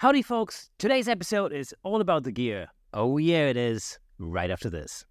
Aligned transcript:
Howdy, 0.00 0.20
folks. 0.20 0.68
Today's 0.76 1.08
episode 1.08 1.54
is 1.54 1.74
all 1.82 2.02
about 2.02 2.24
the 2.24 2.30
gear. 2.30 2.68
Oh, 2.92 3.16
yeah, 3.16 3.46
it 3.46 3.56
is. 3.56 3.98
Right 4.18 4.50
after 4.50 4.68
this. 4.68 5.06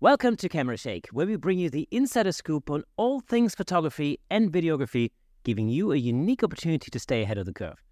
Welcome 0.00 0.38
to 0.38 0.48
Camera 0.48 0.78
Shake, 0.78 1.08
where 1.12 1.26
we 1.26 1.36
bring 1.36 1.58
you 1.58 1.68
the 1.68 1.86
insider 1.90 2.32
scoop 2.32 2.70
on 2.70 2.84
all 2.96 3.20
things 3.20 3.54
photography 3.54 4.18
and 4.30 4.50
videography, 4.50 5.10
giving 5.44 5.68
you 5.68 5.92
a 5.92 5.96
unique 5.96 6.42
opportunity 6.42 6.90
to 6.90 6.98
stay 6.98 7.20
ahead 7.20 7.36
of 7.36 7.44
the 7.44 7.52
curve. 7.52 7.82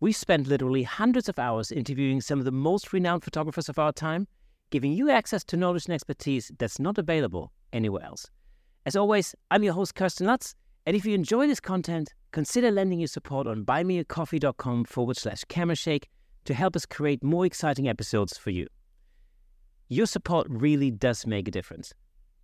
We've 0.00 0.16
spent 0.16 0.48
literally 0.48 0.82
hundreds 0.82 1.28
of 1.28 1.38
hours 1.38 1.70
interviewing 1.70 2.20
some 2.20 2.40
of 2.40 2.46
the 2.46 2.50
most 2.50 2.92
renowned 2.92 3.22
photographers 3.22 3.68
of 3.68 3.78
our 3.78 3.92
time 3.92 4.26
giving 4.70 4.90
you 4.92 5.08
access 5.08 5.44
to 5.44 5.56
knowledge 5.56 5.84
and 5.84 5.94
expertise 5.94 6.50
that's 6.58 6.80
not 6.80 6.98
available 6.98 7.52
anywhere 7.72 8.04
else. 8.04 8.26
As 8.84 8.96
always, 8.96 9.34
I'm 9.50 9.62
your 9.62 9.74
host, 9.74 9.94
Kirsten 9.94 10.26
Lutz, 10.26 10.54
and 10.86 10.96
if 10.96 11.04
you 11.04 11.14
enjoy 11.14 11.46
this 11.46 11.60
content, 11.60 12.12
consider 12.32 12.70
lending 12.70 12.98
your 12.98 13.08
support 13.08 13.46
on 13.46 13.64
buymeacoffee.com 13.64 14.84
forward 14.84 15.16
slash 15.16 15.44
camerashake 15.44 16.04
to 16.44 16.54
help 16.54 16.74
us 16.74 16.86
create 16.86 17.22
more 17.22 17.46
exciting 17.46 17.88
episodes 17.88 18.36
for 18.36 18.50
you. 18.50 18.66
Your 19.88 20.06
support 20.06 20.46
really 20.50 20.90
does 20.90 21.26
make 21.26 21.46
a 21.46 21.50
difference. 21.50 21.92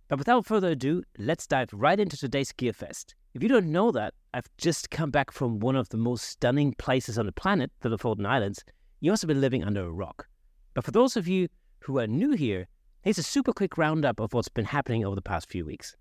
But 0.07 0.19
without 0.19 0.45
further 0.45 0.69
ado, 0.69 1.03
let's 1.17 1.45
dive 1.45 1.69
right 1.73 1.99
into 1.99 2.17
today's 2.17 2.51
Gear 2.51 2.73
Fest. 2.73 3.15
If 3.33 3.43
you 3.43 3.49
don't 3.49 3.71
know 3.71 3.91
that, 3.91 4.13
I've 4.33 4.49
just 4.57 4.89
come 4.89 5.11
back 5.11 5.31
from 5.31 5.59
one 5.59 5.75
of 5.75 5.89
the 5.89 5.97
most 5.97 6.23
stunning 6.27 6.73
places 6.73 7.19
on 7.19 7.25
the 7.25 7.31
planet, 7.31 7.71
the 7.81 7.89
Lofoten 7.89 8.25
Islands. 8.25 8.63
You 9.01 9.11
must 9.11 9.21
have 9.21 9.27
been 9.27 9.41
living 9.41 9.63
under 9.63 9.85
a 9.85 9.91
rock. 9.91 10.27
But 10.73 10.83
for 10.83 10.91
those 10.91 11.15
of 11.15 11.27
you 11.27 11.47
who 11.81 11.99
are 11.99 12.07
new 12.07 12.31
here, 12.31 12.67
here's 13.01 13.17
a 13.17 13.23
super 13.23 13.53
quick 13.53 13.77
roundup 13.77 14.19
of 14.19 14.33
what's 14.33 14.49
been 14.49 14.65
happening 14.65 15.05
over 15.05 15.15
the 15.15 15.21
past 15.21 15.49
few 15.49 15.65
weeks. 15.65 15.95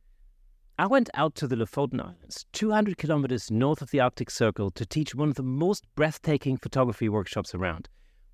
I 0.80 0.86
went 0.86 1.10
out 1.14 1.34
to 1.36 1.46
the 1.46 1.56
Lofoten 1.56 2.00
Islands, 2.00 2.44
200 2.52 2.98
kilometers 2.98 3.50
north 3.50 3.82
of 3.82 3.90
the 3.90 4.00
Arctic 4.00 4.30
Circle, 4.30 4.70
to 4.72 4.84
teach 4.84 5.14
one 5.14 5.28
of 5.28 5.36
the 5.36 5.42
most 5.42 5.84
breathtaking 5.94 6.56
photography 6.56 7.08
workshops 7.08 7.54
around, 7.54 7.88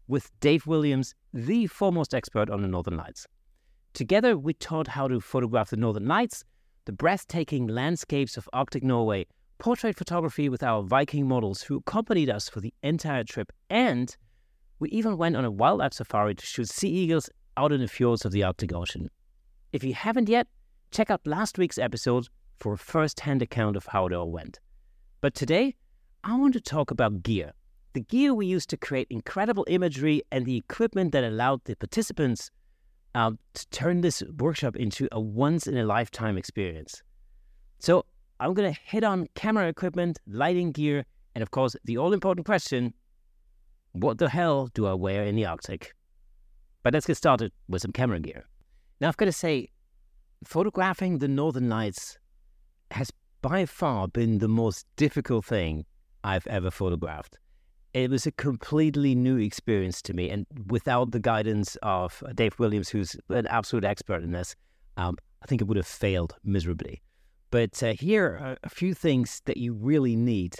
with 0.09 0.31
Dave 0.41 0.67
Williams, 0.67 1.15
the 1.33 1.67
foremost 1.67 2.15
expert 2.15 2.49
on 2.49 2.63
the 2.63 2.69
Northern 2.69 2.97
Lights. 2.97 3.27
Together, 3.93 4.37
we 4.37 4.55
taught 4.55 4.89
how 4.89 5.09
to 5.09 5.21
photograph 5.21 5.71
the 5.71 5.77
Northern 5.77 6.07
Lights, 6.07 6.45
the 6.87 6.93
breathtaking 6.93 7.67
landscapes 7.67 8.37
of 8.37 8.49
Arctic 8.53 8.83
Norway, 8.83 9.27
portrait 9.59 9.97
photography 9.97 10.49
with 10.49 10.63
our 10.63 10.83
Viking 10.83 11.29
models 11.29 11.63
who 11.63 11.77
accompanied 11.77 12.29
us 12.29 12.49
for 12.49 12.61
the 12.61 12.75
entire 12.83 13.25
trip, 13.25 13.53
and 13.71 14.17
we 14.79 14.89
even 14.89 15.17
went 15.17 15.37
on 15.37 15.45
a 15.45 15.51
wildlife 15.51 15.95
safari 15.95 16.35
to 16.35 16.45
shoot 16.45 16.69
sea 16.69 16.89
eagles 16.89 17.31
out 17.57 17.73
in 17.73 17.81
the 17.81 17.89
fjords 17.89 18.25
of 18.25 18.33
the 18.33 18.43
Arctic 18.43 18.73
Ocean. 18.73 19.11
If 19.73 19.85
you 19.85 19.95
haven't 19.95 20.29
yet, 20.29 20.47
check 20.91 21.11
out 21.11 21.27
last 21.27 21.59
week's 21.59 21.79
episode 21.79 22.29
for 22.59 22.73
a 22.73 22.79
first 22.79 23.21
hand 23.21 23.43
account 23.43 23.77
of 23.77 23.87
how 23.87 24.07
it 24.07 24.13
all 24.13 24.31
went. 24.31 24.61
But 25.21 25.35
today, 25.35 25.75
I 26.23 26.37
want 26.37 26.55
to 26.55 26.61
talk 26.61 26.91
about 26.91 27.23
gear 27.23 27.53
the 27.95 28.01
gear 28.01 28.35
we 28.35 28.47
used 28.47 28.69
to 28.71 28.77
create 28.77 29.07
incredible 29.09 29.65
imagery 29.69 30.23
and 30.33 30.45
the 30.45 30.57
equipment 30.57 31.13
that 31.13 31.25
allowed 31.25 31.65
the 31.65 31.77
participants 31.77 32.51
um, 33.15 33.39
to 33.55 33.67
turn 33.69 34.01
this 34.01 34.23
workshop 34.39 34.75
into 34.77 35.09
a 35.13 35.21
once 35.21 35.69
in 35.69 35.77
a 35.77 35.85
lifetime 35.85 36.37
experience. 36.37 37.03
So, 37.79 38.05
I'm 38.41 38.53
going 38.53 38.75
to 38.75 38.81
hit 38.85 39.05
on 39.05 39.29
camera 39.37 39.69
equipment, 39.69 40.19
lighting 40.27 40.73
gear, 40.73 41.05
and 41.37 41.43
of 41.43 41.53
course, 41.53 41.77
the 41.85 41.97
all 41.97 42.13
important 42.13 42.47
question 42.47 42.93
what 43.93 44.19
the 44.19 44.29
hell 44.29 44.69
do 44.75 44.89
I 44.89 44.95
wear 44.95 45.23
in 45.23 45.37
the 45.37 45.47
Arctic? 45.47 45.95
But 46.85 46.93
let's 46.93 47.07
get 47.07 47.17
started 47.17 47.51
with 47.67 47.83
some 47.83 47.93
camera 47.93 48.21
gear. 48.21 48.45
Now, 49.01 49.09
I've 49.09 49.17
got 49.17 49.25
to 49.25 49.33
say, 49.33 49.71
photographing 50.45 51.19
the 51.19 51.29
Northern 51.29 51.69
Lights 51.69 52.19
has 52.91 53.11
by 53.41 53.65
far 53.67 54.07
been 54.07 54.39
the 54.39 54.49
most 54.49 54.87
difficult 54.97 55.47
thing 55.47 55.87
I've 56.23 56.47
ever 56.47 56.71
photographed. 56.71 57.39
It 57.95 58.11
was 58.11 58.27
a 58.27 58.33
completely 58.33 59.15
new 59.15 59.39
experience 59.39 60.03
to 60.03 60.13
me, 60.13 60.29
and 60.29 60.47
without 60.69 61.13
the 61.13 61.21
guidance 61.21 61.77
of 61.83 62.23
Dave 62.35 62.59
Williams, 62.59 62.91
who's 62.91 63.17
an 63.31 63.47
absolute 63.47 63.85
expert 63.85 64.23
in 64.23 64.33
this, 64.33 64.55
um, 64.97 65.17
I 65.43 65.47
think 65.47 65.63
it 65.63 65.65
would 65.65 65.77
have 65.79 65.87
failed 65.87 66.35
miserably. 66.45 67.03
But 67.51 67.83
uh, 67.83 67.95
here 67.95 68.27
are 68.43 68.57
a 68.63 68.69
few 68.69 68.95
things 68.95 69.41
that 69.47 69.57
you 69.57 69.73
really 69.73 70.17
need 70.17 70.57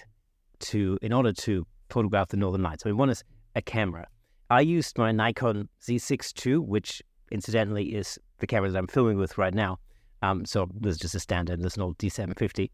to, 0.61 0.99
in 1.03 1.13
order 1.13 1.33
to 1.33 1.67
photograph 1.91 2.29
the 2.29 2.37
Northern 2.37 2.63
Lights. 2.63 2.85
I 2.87 2.89
mean, 2.89 2.97
one 2.97 3.11
is 3.11 3.23
a 3.57 3.63
camera. 3.63 4.07
I 4.51 4.61
used 4.61 4.99
my 4.99 5.13
Nikon 5.13 5.69
Z6 5.83 6.47
II, 6.47 6.59
which 6.59 7.03
incidentally 7.31 7.95
is 7.95 8.19
the 8.39 8.47
camera 8.47 8.71
that 8.71 8.79
I'm 8.79 8.87
filming 8.87 9.19
with 9.19 9.39
right 9.39 9.55
now. 9.55 9.79
Um, 10.23 10.45
so 10.45 10.69
there's 10.81 10.99
just 10.99 11.15
a 11.15 11.21
standard, 11.21 11.63
there's 11.63 11.77
an 11.77 11.83
old 11.83 11.99
D750. 11.99 12.71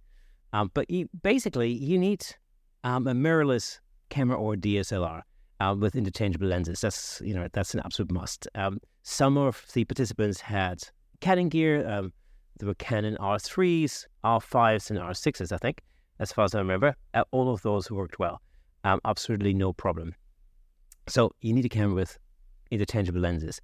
Um, 0.52 0.70
but 0.74 0.90
you, 0.90 1.08
basically, 1.22 1.70
you 1.70 1.98
need 1.98 2.24
um, 2.84 3.06
a 3.06 3.12
mirrorless 3.12 3.78
camera 4.08 4.36
or 4.36 4.54
DSLR 4.54 5.22
uh, 5.60 5.76
with 5.78 5.94
interchangeable 5.94 6.48
lenses. 6.48 6.80
That's 6.80 7.20
you 7.24 7.34
know 7.34 7.46
that's 7.52 7.74
an 7.74 7.80
absolute 7.84 8.10
must. 8.10 8.48
Um, 8.54 8.80
some 9.02 9.38
of 9.38 9.64
the 9.72 9.84
participants 9.84 10.40
had 10.40 10.82
Canon 11.20 11.48
gear. 11.48 11.88
Um, 11.88 12.12
there 12.58 12.66
were 12.66 12.74
Canon 12.74 13.16
R3s, 13.20 14.06
R5s, 14.24 14.90
and 14.90 14.98
R6s, 14.98 15.52
I 15.52 15.56
think, 15.56 15.82
as 16.18 16.32
far 16.32 16.44
as 16.44 16.54
I 16.54 16.58
remember. 16.58 16.94
Uh, 17.14 17.24
all 17.30 17.52
of 17.52 17.62
those 17.62 17.90
worked 17.90 18.18
well 18.18 18.40
um, 18.84 19.00
absolutely 19.04 19.54
no 19.54 19.72
problem. 19.72 20.14
So 21.06 21.32
you 21.40 21.52
need 21.52 21.64
a 21.64 21.68
camera 21.68 21.94
with 21.94 22.18
interchangeable 22.70 23.20
lenses. 23.20 23.60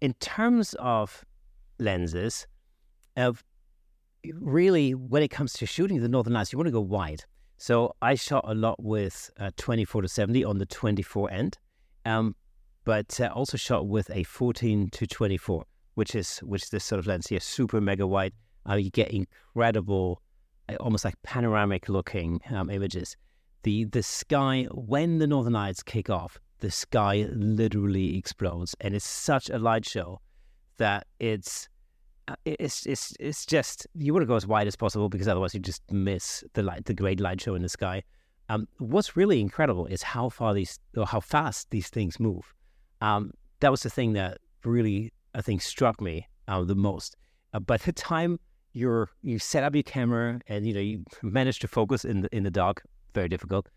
In 0.00 0.14
terms 0.14 0.74
of 0.78 1.24
lenses, 1.78 2.46
of 3.16 3.44
really 4.40 4.94
when 4.94 5.22
it 5.22 5.28
comes 5.28 5.52
to 5.54 5.66
shooting 5.66 6.00
the 6.00 6.08
Northern 6.08 6.32
Lights, 6.32 6.52
you 6.52 6.58
want 6.58 6.68
to 6.68 6.72
go 6.72 6.80
wide. 6.80 7.24
So 7.56 7.94
I 8.02 8.14
shot 8.14 8.44
a 8.46 8.54
lot 8.54 8.82
with 8.82 9.30
uh, 9.38 9.50
24 9.56 10.02
to 10.02 10.08
70 10.08 10.44
on 10.44 10.58
the 10.58 10.66
24 10.66 11.30
end, 11.30 11.58
um, 12.04 12.34
but 12.84 13.20
uh, 13.20 13.30
also 13.34 13.56
shot 13.56 13.86
with 13.86 14.10
a 14.10 14.24
14 14.24 14.90
to 14.90 15.06
24, 15.06 15.64
which 15.94 16.14
is 16.14 16.38
which 16.38 16.64
is 16.64 16.68
this 16.70 16.84
sort 16.84 16.98
of 16.98 17.06
lens 17.06 17.28
here, 17.28 17.40
super 17.40 17.80
mega 17.80 18.06
wide. 18.06 18.32
Uh, 18.68 18.74
you 18.74 18.90
get 18.90 19.10
incredible, 19.10 20.20
uh, 20.68 20.74
almost 20.76 21.04
like 21.04 21.14
panoramic 21.22 21.88
looking 21.88 22.40
um, 22.50 22.70
images 22.70 23.16
the 23.64 23.84
the 23.84 24.02
sky 24.02 24.66
when 24.72 25.18
the 25.18 25.26
northern 25.26 25.54
lights 25.54 25.82
kick 25.82 26.08
off 26.08 26.38
the 26.64 26.70
sky 26.70 27.26
literally 27.34 28.16
explodes. 28.16 28.74
And 28.80 28.94
it's 28.94 29.04
such 29.04 29.50
a 29.50 29.58
light 29.58 29.84
show 29.84 30.20
that 30.78 31.06
it's 31.20 31.68
uh, 32.26 32.36
it's 32.46 32.86
it's 32.86 33.12
it's 33.20 33.44
just 33.44 33.86
you 33.94 34.14
want 34.14 34.22
to 34.22 34.26
go 34.26 34.34
as 34.34 34.46
wide 34.46 34.66
as 34.66 34.76
possible 34.76 35.10
because 35.10 35.28
otherwise 35.28 35.52
you 35.52 35.60
just 35.60 35.82
miss 35.90 36.42
the 36.54 36.62
light 36.62 36.86
the 36.86 36.94
great 36.94 37.20
light 37.20 37.40
show 37.40 37.54
in 37.54 37.60
the 37.60 37.68
sky. 37.68 38.02
Um, 38.48 38.66
what's 38.78 39.14
really 39.14 39.40
incredible 39.40 39.86
is 39.86 40.02
how 40.02 40.30
far 40.30 40.54
these 40.54 40.78
or 40.96 41.06
how 41.06 41.20
fast 41.20 41.70
these 41.70 41.88
things 41.88 42.18
move. 42.18 42.54
Um, 43.02 43.32
that 43.60 43.70
was 43.70 43.82
the 43.82 43.90
thing 43.90 44.14
that 44.14 44.38
really 44.64 45.12
i 45.34 45.42
think 45.42 45.60
struck 45.60 46.00
me 46.00 46.26
uh, 46.48 46.64
the 46.64 46.74
most. 46.74 47.16
Uh, 47.52 47.60
by 47.60 47.76
the 47.76 47.92
time 47.92 48.40
you're 48.72 49.10
you 49.22 49.38
set 49.38 49.62
up 49.62 49.74
your 49.74 49.82
camera 49.82 50.40
and 50.48 50.66
you 50.66 50.72
know 50.72 50.80
you 50.80 51.04
manage 51.22 51.58
to 51.58 51.68
focus 51.68 52.04
in 52.06 52.22
the 52.22 52.34
in 52.34 52.42
the 52.42 52.50
dark 52.50 52.82
very 53.14 53.28
difficult. 53.28 53.68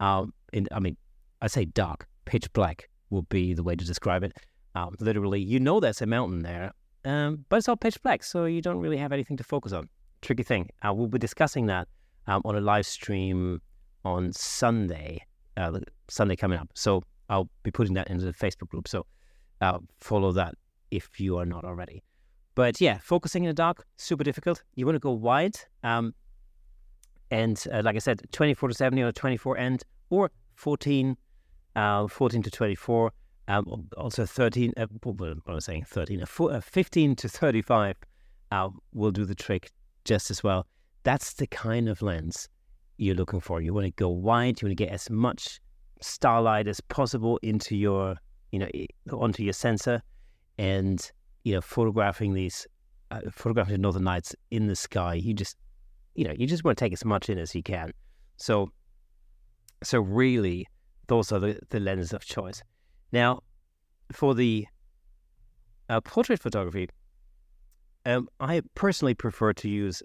Um, 0.00 0.32
in, 0.52 0.66
I 0.72 0.80
mean, 0.80 0.96
I 1.40 1.46
say 1.46 1.64
dark, 1.64 2.06
pitch 2.24 2.52
black 2.52 2.88
would 3.10 3.28
be 3.28 3.54
the 3.54 3.62
way 3.62 3.76
to 3.76 3.84
describe 3.84 4.24
it. 4.24 4.32
Um, 4.74 4.94
literally, 5.00 5.40
you 5.40 5.60
know 5.60 5.80
there's 5.80 6.02
a 6.02 6.06
mountain 6.06 6.42
there, 6.42 6.72
um, 7.04 7.44
but 7.48 7.56
it's 7.56 7.68
all 7.68 7.76
pitch 7.76 8.02
black, 8.02 8.22
so 8.22 8.44
you 8.44 8.60
don't 8.60 8.78
really 8.78 8.96
have 8.96 9.12
anything 9.12 9.36
to 9.36 9.44
focus 9.44 9.72
on. 9.72 9.88
Tricky 10.22 10.42
thing. 10.42 10.68
Uh, 10.82 10.92
we'll 10.92 11.06
be 11.06 11.18
discussing 11.18 11.66
that 11.66 11.88
um, 12.26 12.42
on 12.44 12.56
a 12.56 12.60
live 12.60 12.86
stream 12.86 13.60
on 14.04 14.32
Sunday, 14.32 15.24
uh, 15.56 15.78
Sunday 16.08 16.36
coming 16.36 16.58
up. 16.58 16.68
So 16.74 17.02
I'll 17.28 17.48
be 17.62 17.70
putting 17.70 17.94
that 17.94 18.08
into 18.08 18.24
the 18.24 18.32
Facebook 18.32 18.68
group. 18.68 18.88
So 18.88 19.06
uh, 19.60 19.78
follow 20.00 20.32
that 20.32 20.54
if 20.90 21.20
you 21.20 21.38
are 21.38 21.46
not 21.46 21.64
already. 21.64 22.02
But 22.54 22.80
yeah, 22.80 22.98
focusing 23.02 23.44
in 23.44 23.48
the 23.48 23.54
dark, 23.54 23.84
super 23.96 24.24
difficult. 24.24 24.62
You 24.74 24.86
want 24.86 24.96
to 24.96 25.00
go 25.00 25.12
wide. 25.12 25.56
Um, 25.82 26.14
and 27.30 27.62
uh, 27.72 27.82
like 27.84 27.96
I 27.96 28.00
said, 28.00 28.22
24 28.32 28.70
to 28.70 28.74
70 28.74 29.02
or 29.02 29.12
24 29.12 29.58
end 29.58 29.84
or 30.10 30.30
14, 30.54 31.16
uh, 31.74 32.06
14 32.06 32.42
to 32.42 32.50
24. 32.50 33.12
Um, 33.48 33.88
also 33.96 34.26
13, 34.26 34.72
uh, 34.76 34.86
what 35.02 35.28
am 35.28 35.42
I 35.46 35.58
saying? 35.60 35.84
13, 35.84 36.22
uh, 36.22 36.60
15 36.60 37.16
to 37.16 37.28
35 37.28 37.96
uh, 38.50 38.68
will 38.92 39.12
do 39.12 39.24
the 39.24 39.34
trick 39.34 39.70
just 40.04 40.30
as 40.30 40.42
well. 40.42 40.66
That's 41.04 41.34
the 41.34 41.46
kind 41.46 41.88
of 41.88 42.02
lens 42.02 42.48
you're 42.96 43.14
looking 43.14 43.40
for. 43.40 43.60
You 43.60 43.72
want 43.72 43.86
to 43.86 43.92
go 43.92 44.08
wide. 44.08 44.60
You 44.60 44.66
want 44.66 44.78
to 44.78 44.84
get 44.84 44.92
as 44.92 45.10
much 45.10 45.60
starlight 46.00 46.66
as 46.66 46.80
possible 46.80 47.38
into 47.42 47.76
your, 47.76 48.16
you 48.52 48.58
know, 48.58 48.68
onto 49.12 49.42
your 49.42 49.52
sensor, 49.52 50.02
and 50.58 51.10
you 51.44 51.54
know, 51.54 51.60
photographing 51.60 52.34
these, 52.34 52.66
uh, 53.10 53.20
photographing 53.30 53.72
the 53.72 53.78
northern 53.78 54.04
lights 54.04 54.34
in 54.50 54.66
the 54.66 54.76
sky. 54.76 55.14
You 55.14 55.34
just 55.34 55.56
you 56.16 56.24
know, 56.24 56.34
you 56.38 56.46
just 56.46 56.64
want 56.64 56.78
to 56.78 56.84
take 56.84 56.92
as 56.92 57.04
much 57.04 57.28
in 57.28 57.38
as 57.38 57.54
you 57.54 57.62
can. 57.62 57.92
So, 58.36 58.70
so 59.82 60.00
really, 60.00 60.66
those 61.06 61.30
are 61.32 61.38
the, 61.38 61.58
the 61.70 61.80
lenses 61.80 62.12
of 62.12 62.24
choice. 62.24 62.62
Now, 63.12 63.40
for 64.12 64.34
the 64.34 64.66
uh, 65.88 66.00
portrait 66.00 66.40
photography, 66.40 66.88
Um, 68.06 68.28
I 68.38 68.62
personally 68.74 69.14
prefer 69.14 69.52
to 69.54 69.68
use 69.68 70.02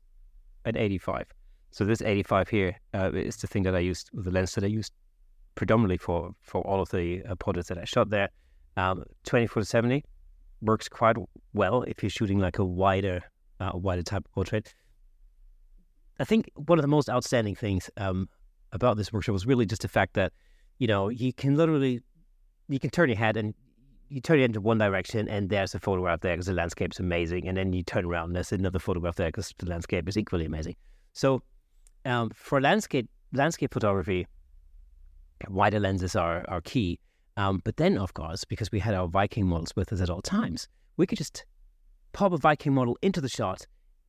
an 0.66 0.76
85. 0.76 1.26
So 1.72 1.86
this 1.86 2.02
85 2.02 2.50
here 2.50 2.76
uh, 2.94 3.12
is 3.14 3.38
the 3.38 3.48
thing 3.48 3.64
that 3.64 3.76
I 3.76 3.80
used, 3.80 4.10
the 4.14 4.32
lens 4.32 4.56
that 4.56 4.64
I 4.64 4.68
used 4.68 4.92
predominantly 5.54 5.98
for 5.98 6.32
for 6.42 6.62
all 6.66 6.82
of 6.82 6.90
the 6.90 7.24
uh, 7.24 7.36
portraits 7.36 7.70
that 7.70 7.78
I 7.78 7.86
shot 7.86 8.10
there. 8.10 8.30
Um, 8.76 9.04
24 9.26 9.62
to 9.62 9.66
70 9.66 10.04
works 10.62 10.90
quite 10.90 11.18
well 11.54 11.84
if 11.84 12.02
you're 12.02 12.10
shooting 12.10 12.40
like 12.40 12.58
a 12.60 12.66
wider, 12.66 13.22
uh, 13.60 13.72
wider 13.74 14.04
type 14.04 14.26
of 14.26 14.32
portrait. 14.32 14.74
I 16.20 16.26
think 16.26 16.52
one 16.56 16.78
of 16.78 16.84
the 16.84 16.88
most 16.88 17.10
outstanding 17.10 17.56
things 17.56 17.90
um, 17.98 18.30
about 18.72 18.98
this 18.98 19.12
workshop 19.12 19.34
was 19.34 19.46
really 19.46 19.66
just 19.66 19.82
the 19.82 19.88
fact 19.88 20.14
that, 20.14 20.34
you 20.78 20.88
know, 20.88 21.10
you 21.10 21.34
can 21.34 21.56
literally, 21.56 22.02
you 22.68 22.80
can 22.80 22.90
turn 22.90 23.10
your 23.10 23.18
head 23.18 23.38
and 23.38 23.54
you 24.10 24.22
turn 24.22 24.40
it 24.40 24.44
into 24.44 24.62
one 24.62 24.78
direction 24.78 25.28
and 25.30 25.50
there's 25.50 25.74
a 25.74 25.80
photograph 25.80 26.20
there 26.20 26.36
because 26.36 26.48
the 26.48 26.54
landscape's 26.54 27.00
amazing. 27.00 27.48
And 27.48 27.58
then 27.58 27.74
you 27.74 27.82
turn 27.82 28.06
around 28.06 28.26
and 28.26 28.36
there's 28.36 28.52
another 28.52 28.80
photograph 28.80 29.16
there 29.16 29.30
because 29.30 29.54
the 29.58 29.68
landscape 29.68 30.08
is 30.08 30.18
equally 30.18 30.46
amazing. 30.46 30.76
So 31.14 31.42
um, 32.06 32.30
for 32.34 32.60
landscape 32.60 33.10
landscape 33.34 33.74
photography, 33.74 34.28
wider 35.50 35.80
lenses 35.80 36.16
are, 36.16 36.46
are 36.48 36.62
key. 36.62 37.00
Um, 37.38 37.62
but 37.64 37.78
then, 37.78 37.98
of 37.98 38.14
course, 38.14 38.44
because 38.44 38.72
we 38.72 38.80
had 38.80 38.94
our 38.94 39.08
Viking 39.08 39.48
models 39.48 39.74
with 39.76 39.94
us 39.94 40.02
at 40.02 40.10
all 40.10 40.22
times, 40.22 40.68
we 40.98 41.08
could 41.08 41.18
just 41.18 41.46
pop 42.12 42.34
a 42.34 42.38
Viking 42.38 42.74
model 42.74 42.98
into 43.02 43.22
the 43.22 43.30
shot 43.30 43.66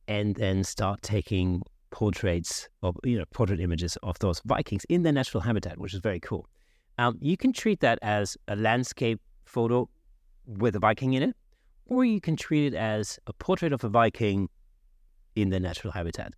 and 0.07 0.35
then 0.35 0.63
start 0.63 1.01
taking 1.01 1.63
portraits 1.93 2.67
of, 2.81 2.97
you 3.03 3.19
know, 3.19 3.23
portrait 3.31 3.59
images 3.59 3.97
of 4.01 4.17
those 4.17 4.41
Vikings 4.45 4.83
in 4.89 5.03
their 5.03 5.13
natural 5.13 5.41
habitat, 5.41 5.77
which 5.77 5.93
is 5.93 5.99
very 5.99 6.19
cool. 6.19 6.49
Um, 6.97 7.19
you 7.21 7.37
can 7.37 7.53
treat 7.53 7.81
that 7.81 7.99
as 8.01 8.35
a 8.47 8.55
landscape 8.55 9.21
photo 9.45 9.87
with 10.47 10.75
a 10.75 10.79
Viking 10.79 11.13
in 11.13 11.21
it, 11.21 11.35
or 11.85 12.03
you 12.03 12.19
can 12.19 12.35
treat 12.35 12.73
it 12.73 12.75
as 12.75 13.19
a 13.27 13.33
portrait 13.33 13.73
of 13.73 13.83
a 13.83 13.89
Viking 13.89 14.49
in 15.35 15.51
their 15.51 15.59
natural 15.59 15.93
habitat. 15.93 16.33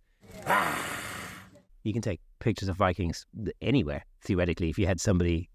You 1.84 1.92
can 1.94 2.02
take 2.02 2.20
pictures 2.38 2.68
of 2.68 2.76
Vikings 2.76 3.24
anywhere, 3.62 4.04
theoretically, 4.20 4.68
if 4.68 4.78
you 4.78 4.86
had 4.86 5.00
somebody, 5.00 5.48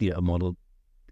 you 0.00 0.10
know, 0.10 0.18
a 0.18 0.22
model 0.22 0.56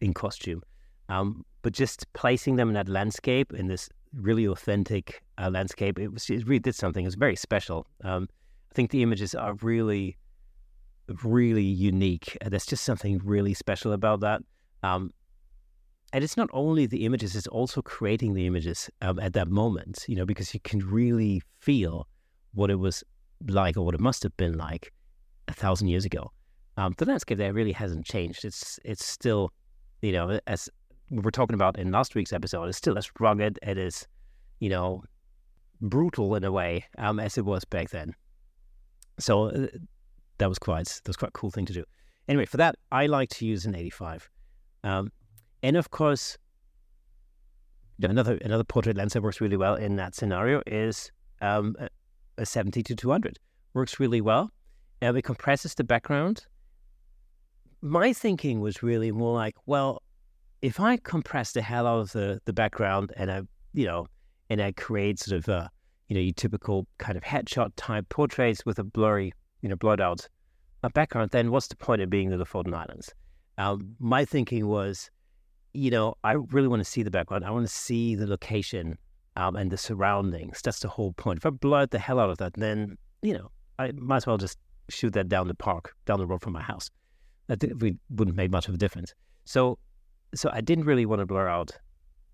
in 0.03 0.13
costume. 0.13 0.63
Um, 1.09 1.47
but 1.63 1.73
just 1.73 2.05
placing 2.13 2.57
them 2.57 2.69
in 2.69 2.75
that 2.75 2.91
landscape, 2.91 3.55
in 3.55 3.69
this 3.69 3.89
really 4.15 4.47
authentic 4.47 5.23
uh, 5.39 5.51
landscape, 5.51 5.99
it 5.99 6.13
was 6.13 6.29
it 6.31 6.47
really 6.47 6.59
did 6.59 6.75
something. 6.75 7.05
It 7.05 7.09
was 7.09 7.15
very 7.15 7.37
special. 7.37 7.87
Um, 8.05 8.29
I 8.71 8.75
think 8.75 8.91
the 8.91 9.03
images 9.03 9.35
are 9.35 9.55
really, 9.63 10.17
really 11.25 11.63
unique. 11.63 12.37
There's 12.45 12.67
just 12.67 12.85
something 12.85 13.21
really 13.25 13.55
special 13.55 13.93
about 13.93 14.21
that. 14.21 14.43
Um, 14.83 15.13
and 16.13 16.25
it's 16.25 16.37
not 16.37 16.49
only 16.53 16.87
the 16.87 17.05
images; 17.05 17.37
it's 17.37 17.47
also 17.49 17.83
creating 17.83 18.35
the 18.35 18.47
images 18.47 18.91
um, 19.03 19.19
at 19.19 19.35
that 19.35 19.49
moment. 19.49 20.05
You 20.09 20.17
know, 20.17 20.27
because 20.27 20.55
you 20.55 20.61
can 20.61 20.81
really 20.81 21.43
feel 21.61 22.09
what 22.55 22.71
it 22.71 22.77
was 22.77 23.05
like, 23.47 23.77
or 23.77 23.85
what 23.85 23.95
it 23.95 24.01
must 24.01 24.23
have 24.23 24.37
been 24.37 24.57
like 24.57 24.93
a 25.49 25.53
thousand 25.53 25.89
years 25.89 26.05
ago. 26.05 26.33
Um, 26.77 26.95
the 26.97 27.05
landscape 27.05 27.39
there 27.39 27.53
really 27.53 27.73
hasn't 27.73 28.07
changed. 28.07 28.45
It's 28.45 28.79
it's 28.85 29.05
still, 29.05 29.53
you 30.01 30.13
know, 30.13 30.39
as 30.47 30.69
we 31.11 31.21
were 31.21 31.31
talking 31.31 31.55
about 31.55 31.79
in 31.79 31.91
last 31.91 32.15
week's 32.15 32.33
episode, 32.33 32.65
it's 32.65 32.79
still 32.79 32.99
as 32.99 33.11
rugged. 33.19 33.59
It 33.63 33.79
is, 33.79 34.07
you 34.61 34.69
know, 34.69 35.03
brutal 35.81 36.35
in 36.35 36.45
a 36.45 36.53
way 36.53 36.85
um, 36.99 37.21
as 37.21 37.39
it 37.39 37.45
was 37.45 37.65
back 37.65 37.91
then. 37.91 38.15
So 39.19 39.47
uh, 39.47 39.67
that 40.39 40.49
was 40.49 40.59
quite 40.59 40.87
that 40.87 41.09
was 41.09 41.17
quite 41.17 41.31
a 41.31 41.33
cool 41.33 41.51
thing 41.51 41.67
to 41.67 41.73
do. 41.73 41.85
Anyway, 42.29 42.45
for 42.45 42.59
that, 42.59 42.77
I 42.93 43.07
like 43.07 43.31
to 43.31 43.47
use 43.47 43.65
an 43.65 43.75
85, 43.75 44.29
um, 44.85 45.11
and 45.63 45.77
of 45.77 45.91
course, 45.91 46.37
another 48.03 48.39
another 48.45 48.65
portrait 48.65 48.97
lens 48.97 49.15
that 49.15 49.23
works 49.23 49.41
really 49.41 49.57
well 49.57 49.75
in 49.75 49.97
that 49.97 50.15
scenario 50.15 50.63
is 50.67 51.11
um, 51.41 51.75
a, 51.79 51.89
a 52.39 52.47
70 52.47 52.83
to 52.83 52.95
200. 52.95 53.39
Works 53.75 53.99
really 53.99 54.21
well 54.21 54.51
and 55.01 55.17
it 55.17 55.23
compresses 55.23 55.75
the 55.75 55.85
background. 55.85 56.47
My 57.81 58.13
thinking 58.13 58.61
was 58.61 58.83
really 58.83 59.13
more 59.13 59.35
like, 59.35 59.55
well, 59.67 60.03
if 60.63 60.81
I 60.81 60.97
compress 60.97 61.53
the 61.53 61.63
hell 61.63 61.87
out 61.87 62.01
of 62.01 62.13
the, 62.13 62.41
the 62.45 62.53
background 62.53 63.13
and 63.17 63.31
I, 63.31 63.43
you 63.73 63.87
know, 63.87 64.07
and 64.51 64.61
I 64.61 64.73
create 64.73 65.19
sort 65.19 65.39
of 65.39 65.49
a, 65.49 65.71
you 66.09 66.15
know, 66.15 66.21
your 66.21 66.33
typical 66.33 66.87
kind 66.99 67.17
of 67.17 67.23
headshot 67.23 67.73
type 67.77 68.09
portraits 68.09 68.65
with 68.65 68.79
a 68.79 68.85
blurry, 68.85 69.33
you 69.63 69.69
know, 69.69 69.77
blurred 69.77 70.01
out 70.01 70.27
a 70.83 70.91
background, 70.91 71.31
then 71.31 71.51
what's 71.51 71.69
the 71.69 71.77
point 71.77 72.03
of 72.03 72.11
being 72.11 72.31
in 72.31 72.39
the 72.39 72.45
Lofoten 72.45 72.75
Islands? 72.75 73.13
Um, 73.59 73.95
my 73.99 74.25
thinking 74.25 74.67
was, 74.67 75.11
you 75.75 75.91
know, 75.91 76.15
I 76.25 76.33
really 76.33 76.69
want 76.69 76.81
to 76.81 76.91
see 76.91 77.03
the 77.03 77.11
background. 77.11 77.45
I 77.45 77.51
want 77.51 77.67
to 77.67 77.73
see 77.73 78.15
the 78.15 78.27
location 78.27 78.97
um, 79.37 79.57
and 79.57 79.71
the 79.71 79.77
surroundings. 79.77 80.63
That's 80.63 80.81
the 80.81 80.89
whole 80.89 81.13
point. 81.13 81.39
If 81.39 81.47
I 81.47 81.51
blurred 81.51 81.91
the 81.91 81.99
hell 81.99 82.21
out 82.21 82.31
of 82.31 82.39
that, 82.39 82.55
then, 82.55 82.97
you 83.23 83.35
know, 83.35 83.51
I 83.79 83.93
might 83.93 84.19
as 84.19 84.27
well 84.27 84.39
just 84.39 84.59
shoot 84.89 85.13
that 85.13 85.29
down 85.29 85.49
the 85.49 85.55
park, 85.55 85.95
down 86.07 86.19
the 86.19 86.27
road 86.27 86.43
from 86.43 86.53
my 86.53 86.63
house. 86.63 86.91
That 87.49 87.63
wouldn't 88.11 88.37
make 88.37 88.51
much 88.51 88.69
of 88.69 88.75
a 88.75 88.79
difference. 88.79 89.15
So, 89.45 89.79
so 90.35 90.51
I 90.53 90.61
didn't 90.61 90.85
really 90.85 91.07
want 91.07 91.21
to 91.21 91.27
blur 91.27 91.49
out 91.49 91.73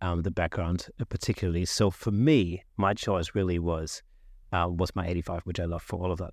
um, 0.00 0.23
the 0.23 0.31
background 0.31 0.87
uh, 1.00 1.05
particularly. 1.05 1.64
So 1.64 1.91
for 1.91 2.11
me, 2.11 2.62
my 2.76 2.94
choice 2.94 3.35
really 3.35 3.58
was 3.58 4.02
uh, 4.52 4.69
was 4.69 4.94
my 4.94 5.06
85, 5.06 5.43
which 5.43 5.58
I 5.58 5.64
love 5.64 5.82
for 5.82 6.00
all 6.00 6.12
of 6.12 6.19
that. 6.19 6.32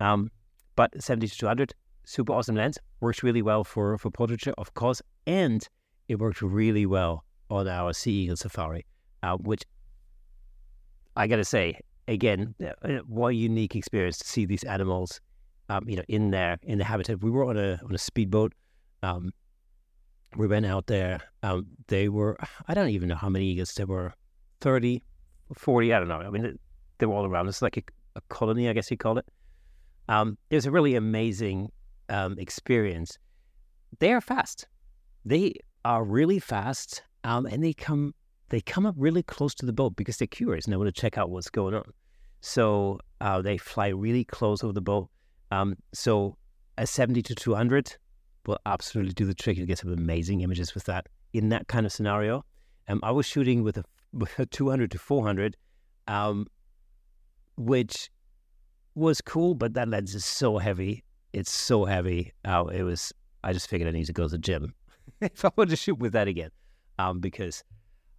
Um, 0.00 0.30
but 0.76 1.02
70 1.02 1.26
to 1.28 1.38
200, 1.38 1.74
super 2.04 2.32
awesome 2.32 2.54
lens, 2.54 2.78
works 3.00 3.22
really 3.22 3.42
well 3.42 3.64
for 3.64 3.98
for 3.98 4.10
portraiture, 4.10 4.54
of 4.58 4.74
course, 4.74 5.02
and 5.26 5.66
it 6.08 6.18
worked 6.18 6.42
really 6.42 6.86
well 6.86 7.24
on 7.50 7.66
our 7.66 7.92
Sea 7.92 8.12
Eagle 8.12 8.36
Safari, 8.36 8.84
uh, 9.22 9.36
which 9.36 9.64
I 11.16 11.26
got 11.26 11.36
to 11.36 11.44
say, 11.44 11.80
again, 12.06 12.54
uh, 12.64 12.98
what 13.06 13.28
a 13.28 13.34
unique 13.34 13.74
experience 13.74 14.18
to 14.18 14.26
see 14.26 14.46
these 14.46 14.64
animals 14.64 15.20
um, 15.68 15.88
you 15.88 15.96
know, 15.96 16.04
in 16.08 16.30
there 16.30 16.58
in 16.62 16.78
the 16.78 16.84
habitat. 16.84 17.22
We 17.22 17.30
were 17.30 17.44
on 17.44 17.56
a 17.56 17.80
on 17.84 17.94
a 17.94 17.98
speedboat. 17.98 18.52
Um, 19.02 19.32
we 20.36 20.46
went 20.46 20.66
out 20.66 20.86
there. 20.86 21.20
Um, 21.42 21.66
they 21.88 22.08
were 22.08 22.36
I 22.66 22.74
don't 22.74 22.90
even 22.90 23.08
know 23.08 23.16
how 23.16 23.28
many 23.28 23.46
eagles 23.46 23.74
there 23.74 23.86
were, 23.86 24.12
30, 24.60 25.02
40, 25.54 25.94
I 25.94 25.98
don't 25.98 26.08
know. 26.08 26.16
I 26.20 26.30
mean, 26.30 26.58
they 26.98 27.06
were 27.06 27.14
all 27.14 27.26
around. 27.26 27.48
It's 27.48 27.62
like 27.62 27.76
a, 27.76 27.82
a 28.16 28.20
colony, 28.28 28.68
I 28.68 28.72
guess 28.72 28.90
you 28.90 28.96
call 28.96 29.18
it. 29.18 29.26
Um, 30.08 30.38
it 30.50 30.56
was 30.56 30.66
a 30.66 30.70
really 30.70 30.94
amazing 30.94 31.70
um, 32.08 32.38
experience. 32.38 33.18
They 33.98 34.12
are 34.12 34.20
fast. 34.20 34.66
They 35.24 35.54
are 35.84 36.04
really 36.04 36.38
fast, 36.38 37.02
um, 37.24 37.46
and 37.46 37.62
they 37.62 37.72
come 37.72 38.14
they 38.50 38.60
come 38.60 38.86
up 38.86 38.94
really 38.96 39.22
close 39.22 39.54
to 39.56 39.66
the 39.66 39.72
boat 39.72 39.94
because 39.96 40.16
they're 40.16 40.26
curious 40.26 40.64
and 40.64 40.72
they 40.72 40.76
want 40.78 40.94
to 40.94 41.00
check 41.00 41.18
out 41.18 41.30
what's 41.30 41.50
going 41.50 41.74
on. 41.74 41.84
So 42.40 42.98
uh, 43.20 43.42
they 43.42 43.58
fly 43.58 43.88
really 43.88 44.24
close 44.24 44.64
over 44.64 44.72
the 44.72 44.80
boat. 44.80 45.10
Um, 45.50 45.76
so 45.92 46.36
a 46.78 46.86
70 46.86 47.22
to 47.22 47.34
200 47.34 47.96
will 48.48 48.58
absolutely 48.66 49.12
do 49.12 49.26
the 49.26 49.34
trick. 49.34 49.58
You 49.58 49.66
get 49.66 49.78
some 49.78 49.92
amazing 49.92 50.40
images 50.40 50.74
with 50.74 50.84
that 50.84 51.06
in 51.34 51.50
that 51.50 51.68
kind 51.68 51.86
of 51.86 51.92
scenario. 51.92 52.44
Um, 52.88 53.00
I 53.02 53.12
was 53.12 53.26
shooting 53.26 53.62
with 53.62 53.76
a, 53.76 53.84
with 54.12 54.36
a 54.38 54.46
200 54.46 54.90
to 54.92 54.98
400, 54.98 55.56
um, 56.08 56.46
which 57.56 58.10
was 58.94 59.20
cool, 59.20 59.54
but 59.54 59.74
that 59.74 59.88
lens 59.88 60.14
is 60.14 60.24
so 60.24 60.56
heavy. 60.58 61.04
It's 61.34 61.52
so 61.52 61.84
heavy. 61.84 62.32
Uh, 62.44 62.64
it 62.72 62.82
was. 62.82 63.12
I 63.44 63.52
just 63.52 63.68
figured 63.68 63.88
I 63.88 63.92
need 63.92 64.06
to 64.06 64.12
go 64.12 64.24
to 64.24 64.30
the 64.30 64.38
gym 64.38 64.74
if 65.20 65.44
I 65.44 65.50
want 65.54 65.70
to 65.70 65.76
shoot 65.76 65.98
with 65.98 66.12
that 66.14 66.26
again, 66.26 66.50
um, 66.98 67.20
because 67.20 67.62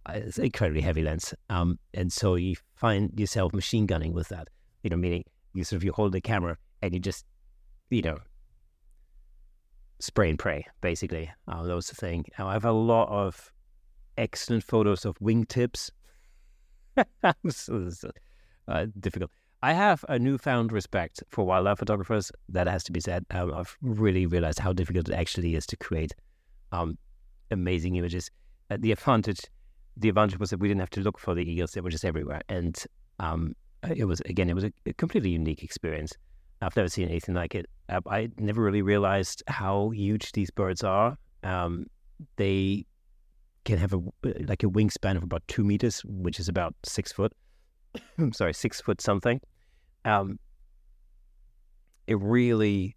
it's 0.08 0.38
an 0.38 0.44
incredibly 0.44 0.80
heavy 0.80 1.02
lens. 1.02 1.34
Um, 1.50 1.78
and 1.92 2.12
so 2.12 2.36
you 2.36 2.54
find 2.76 3.18
yourself 3.18 3.52
machine 3.52 3.86
gunning 3.86 4.14
with 4.14 4.28
that. 4.28 4.48
You 4.82 4.90
know, 4.90 4.96
meaning 4.96 5.24
you 5.52 5.64
sort 5.64 5.78
of 5.78 5.84
you 5.84 5.92
hold 5.92 6.12
the 6.12 6.20
camera 6.20 6.56
and 6.80 6.94
you 6.94 7.00
just, 7.00 7.26
you 7.90 8.00
know, 8.00 8.18
spray 10.00 10.30
and 10.30 10.38
pray, 10.38 10.66
basically. 10.80 11.30
Uh, 11.46 11.62
that 11.62 11.74
was 11.74 11.88
the 11.88 11.94
thing. 11.94 12.24
I 12.38 12.52
have 12.52 12.64
a 12.64 12.72
lot 12.72 13.08
of 13.08 13.52
excellent 14.16 14.64
photos 14.64 15.04
of 15.04 15.18
wingtips. 15.18 15.90
uh, 18.68 18.86
difficult. 18.98 19.30
I 19.62 19.74
have 19.74 20.04
a 20.08 20.18
newfound 20.18 20.72
respect 20.72 21.22
for 21.28 21.44
wildlife 21.44 21.78
photographers. 21.78 22.32
That 22.48 22.66
has 22.66 22.82
to 22.84 22.92
be 22.92 23.00
said. 23.00 23.26
Um, 23.30 23.52
I've 23.54 23.76
really 23.82 24.26
realized 24.26 24.58
how 24.58 24.72
difficult 24.72 25.08
it 25.10 25.14
actually 25.14 25.54
is 25.54 25.66
to 25.66 25.76
create 25.76 26.12
um, 26.72 26.96
amazing 27.50 27.96
images. 27.96 28.30
Uh, 28.70 28.78
the 28.80 28.92
advantage, 28.92 29.40
the 29.96 30.08
advantage 30.08 30.38
was 30.38 30.50
that 30.50 30.60
we 30.60 30.68
didn't 30.68 30.80
have 30.80 30.90
to 30.90 31.00
look 31.00 31.18
for 31.18 31.34
the 31.34 31.42
eagles; 31.42 31.72
they 31.72 31.82
were 31.82 31.90
just 31.90 32.06
everywhere, 32.06 32.40
and 32.48 32.84
um, 33.18 33.54
it 33.94 34.06
was 34.06 34.20
again, 34.22 34.48
it 34.48 34.54
was 34.54 34.64
a, 34.64 34.72
a 34.86 34.92
completely 34.94 35.30
unique 35.30 35.62
experience. 35.62 36.14
I've 36.62 36.76
never 36.76 36.88
seen 36.88 37.08
anything 37.08 37.34
like 37.34 37.54
it. 37.54 37.66
Uh, 37.88 38.00
I 38.08 38.30
never 38.38 38.62
really 38.62 38.82
realized 38.82 39.42
how 39.46 39.90
huge 39.90 40.32
these 40.32 40.50
birds 40.50 40.84
are. 40.84 41.16
Um, 41.42 41.86
they 42.36 42.86
can 43.64 43.78
have 43.78 43.92
a 43.92 44.00
like 44.46 44.62
a 44.62 44.66
wingspan 44.66 45.16
of 45.16 45.22
about 45.22 45.42
two 45.48 45.64
meters, 45.64 46.02
which 46.04 46.38
is 46.38 46.48
about 46.48 46.74
six 46.84 47.12
foot. 47.12 47.32
I'm 48.18 48.32
sorry, 48.40 48.54
six 48.54 48.80
foot 48.80 49.00
something. 49.00 49.40
Um, 50.04 50.38
it 52.06 52.18
really, 52.20 52.96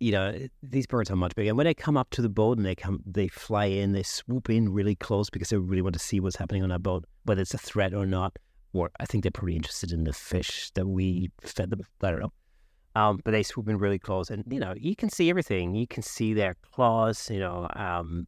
you 0.00 0.12
know, 0.12 0.38
these 0.62 0.86
birds 0.86 1.10
are 1.10 1.16
much 1.16 1.34
bigger. 1.34 1.50
And 1.50 1.56
when 1.56 1.66
they 1.66 1.74
come 1.74 1.96
up 1.96 2.10
to 2.10 2.22
the 2.22 2.28
boat 2.28 2.58
and 2.58 2.66
they 2.66 2.74
come, 2.74 3.00
they 3.04 3.28
fly 3.28 3.66
in, 3.66 3.92
they 3.92 4.02
swoop 4.02 4.48
in 4.50 4.72
really 4.72 4.94
close 4.94 5.30
because 5.30 5.48
they 5.50 5.56
really 5.56 5.82
want 5.82 5.94
to 5.94 5.98
see 5.98 6.20
what's 6.20 6.36
happening 6.36 6.62
on 6.62 6.68
that 6.70 6.82
boat, 6.82 7.04
whether 7.24 7.42
it's 7.42 7.54
a 7.54 7.58
threat 7.58 7.94
or 7.94 8.06
not. 8.06 8.36
or 8.72 8.90
I 9.00 9.06
think 9.06 9.22
they're 9.24 9.30
pretty 9.30 9.56
interested 9.56 9.92
in 9.92 10.04
the 10.04 10.12
fish 10.12 10.70
that 10.74 10.86
we 10.86 11.30
fed 11.42 11.70
them. 11.70 11.80
I 12.02 12.10
don't 12.10 12.20
know. 12.20 12.32
Um, 12.96 13.20
but 13.24 13.32
they 13.32 13.42
swoop 13.42 13.68
in 13.68 13.78
really 13.78 13.98
close, 13.98 14.30
and 14.30 14.44
you 14.48 14.60
know 14.60 14.74
you 14.76 14.94
can 14.94 15.10
see 15.10 15.28
everything. 15.28 15.74
You 15.74 15.86
can 15.86 16.02
see 16.02 16.32
their 16.32 16.56
claws. 16.72 17.28
You 17.28 17.40
know, 17.40 17.68
um, 17.74 18.26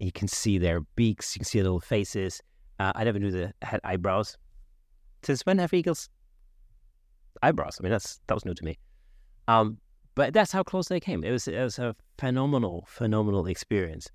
you 0.00 0.10
can 0.10 0.26
see 0.26 0.58
their 0.58 0.80
beaks. 0.96 1.36
You 1.36 1.40
can 1.40 1.46
see 1.46 1.58
their 1.58 1.64
little 1.64 1.80
faces. 1.80 2.42
Uh, 2.80 2.92
I 2.94 3.04
never 3.04 3.18
knew 3.18 3.30
they 3.30 3.52
had 3.62 3.80
eyebrows. 3.84 4.36
Since 5.22 5.42
when 5.46 5.58
have 5.58 5.72
eagles 5.72 6.08
eyebrows? 7.42 7.76
I 7.78 7.82
mean, 7.82 7.92
that's 7.92 8.20
that 8.26 8.34
was 8.34 8.44
new 8.44 8.54
to 8.54 8.64
me. 8.64 8.78
Um, 9.48 9.78
but 10.14 10.32
that's 10.32 10.52
how 10.52 10.62
close 10.62 10.88
they 10.88 11.00
came. 11.00 11.24
It 11.24 11.30
was 11.30 11.46
it 11.46 11.62
was 11.62 11.78
a 11.78 11.94
phenomenal, 12.18 12.84
phenomenal 12.88 13.46
experience. 13.46 14.08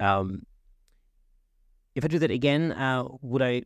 Um, 0.00 0.42
if 1.94 2.04
I 2.04 2.08
do 2.08 2.18
that 2.18 2.30
again, 2.30 2.72
uh, 2.72 3.04
would 3.22 3.42
I 3.42 3.62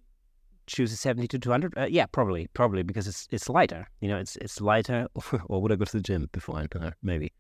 choose 0.67 0.93
a 0.93 0.97
70 0.97 1.29
to 1.29 1.39
200? 1.39 1.77
Uh, 1.77 1.87
yeah, 1.89 2.07
probably, 2.07 2.49
probably 2.55 2.83
because 2.83 3.07
it's 3.07 3.29
it's 3.31 3.49
lighter. 3.49 3.87
You 4.01 4.09
know, 4.09 4.19
it's 4.19 4.37
it's 4.37 4.61
lighter. 4.61 5.09
or 5.47 5.63
would 5.63 5.73
I 5.73 5.77
go 5.77 5.85
to 5.85 5.93
the 5.93 6.03
gym 6.03 6.29
before? 6.33 6.57
I 6.57 6.67
know, 6.75 6.93
maybe. 7.03 7.33